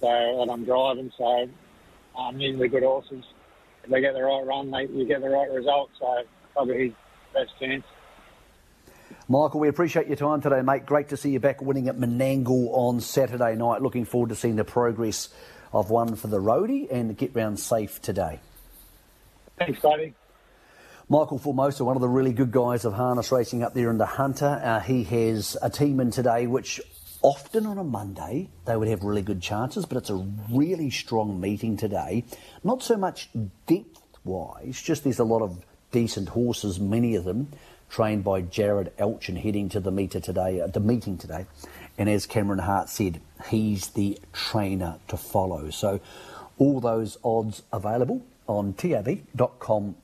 that 0.02 0.48
I'm 0.50 0.64
driving, 0.64 1.12
so 1.18 1.50
um, 2.18 2.40
usually 2.40 2.70
good 2.70 2.84
horses. 2.84 3.26
If 3.84 3.90
they 3.90 4.00
get 4.00 4.14
the 4.14 4.24
right 4.24 4.46
run, 4.46 4.72
they, 4.72 4.86
you 4.86 5.06
get 5.06 5.20
the 5.20 5.30
right 5.30 5.52
result. 5.52 5.90
So 6.00 6.24
probably 6.54 6.86
his 6.86 6.94
best 7.34 7.60
chance. 7.60 7.84
Michael, 9.28 9.60
we 9.60 9.68
appreciate 9.68 10.08
your 10.08 10.16
time 10.16 10.42
today, 10.42 10.62
mate. 10.62 10.86
Great 10.86 11.10
to 11.10 11.18
see 11.18 11.32
you 11.32 11.40
back 11.40 11.62
winning 11.62 11.88
at 11.88 11.98
Menangle 11.98 12.70
on 12.72 13.00
Saturday 13.00 13.56
night. 13.56 13.82
Looking 13.82 14.06
forward 14.06 14.30
to 14.30 14.36
seeing 14.36 14.56
the 14.56 14.64
progress 14.64 15.30
of 15.72 15.90
one 15.90 16.16
for 16.16 16.28
the 16.28 16.40
roadie 16.40 16.92
and 16.92 17.16
get 17.16 17.36
round 17.36 17.60
safe 17.60 18.02
today. 18.02 18.40
Thanks, 19.58 19.80
buddy. 19.80 20.14
Michael 21.10 21.40
Formosa, 21.40 21.84
one 21.84 21.96
of 21.96 22.02
the 22.02 22.08
really 22.08 22.34
good 22.34 22.52
guys 22.52 22.86
of 22.86 22.94
harness 22.94 23.32
racing 23.32 23.64
up 23.64 23.74
there 23.74 23.90
in 23.90 23.98
the 23.98 24.06
Hunter. 24.06 24.62
Uh, 24.64 24.80
he 24.80 25.04
has 25.04 25.58
a 25.62 25.70
team 25.70 26.00
in 26.00 26.12
today 26.12 26.46
which 26.46 26.80
often 27.22 27.66
on 27.66 27.78
a 27.78 27.84
Monday 27.84 28.50
they 28.66 28.78
would 28.78 28.88
have 28.88 29.04
really 29.04 29.24
good 29.24 29.42
chances, 29.42 29.86
but 29.86 29.98
it's 29.98 30.10
a 30.10 30.28
really 30.52 30.90
strong 30.90 31.42
meeting 31.42 31.78
today. 31.78 32.26
Not 32.64 32.84
so 32.84 32.96
much 32.96 33.30
depth 33.68 34.02
wise, 34.24 34.82
just 34.82 35.04
there's 35.04 35.20
a 35.20 35.24
lot 35.24 35.42
of 35.42 35.64
decent 35.92 36.30
horses, 36.30 36.80
many 36.80 37.16
of 37.16 37.24
them 37.24 37.52
trained 37.90 38.24
by 38.24 38.42
Jared 38.42 38.96
Alchin, 38.98 39.38
heading 39.38 39.70
to 39.70 39.80
the 39.80 39.92
meter 39.92 40.20
today, 40.20 40.62
uh, 40.62 40.68
the 40.68 40.80
meeting 40.80 41.18
today. 41.18 41.46
And 41.98 42.08
as 42.10 42.26
Cameron 42.26 42.60
Hart 42.60 42.90
said, 42.90 43.20
he's 43.50 43.88
the 43.90 44.18
trainer 44.32 45.00
to 45.08 45.18
follow. 45.18 45.70
So 45.70 46.00
all 46.58 46.80
those 46.80 47.18
odds 47.24 47.64
available 47.74 48.26
on 48.48 48.74
tab.com.au 48.74 49.98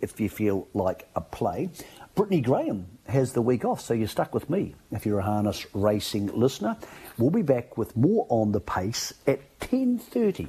if 0.00 0.20
you 0.20 0.28
feel 0.28 0.68
like 0.74 1.08
a 1.14 1.20
play. 1.20 1.70
Brittany 2.14 2.40
Graham 2.40 2.86
has 3.06 3.32
the 3.32 3.42
week 3.42 3.64
off, 3.64 3.80
so 3.80 3.94
you're 3.94 4.08
stuck 4.08 4.34
with 4.34 4.50
me 4.50 4.74
if 4.90 5.06
you're 5.06 5.20
a 5.20 5.24
harness 5.24 5.66
racing 5.74 6.26
listener. 6.28 6.76
We'll 7.18 7.30
be 7.30 7.42
back 7.42 7.78
with 7.78 7.96
more 7.96 8.26
on 8.28 8.52
the 8.52 8.60
pace 8.60 9.12
at 9.26 9.58
10.30 9.60 10.48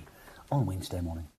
on 0.52 0.66
Wednesday 0.66 1.02
morning. 1.02 1.28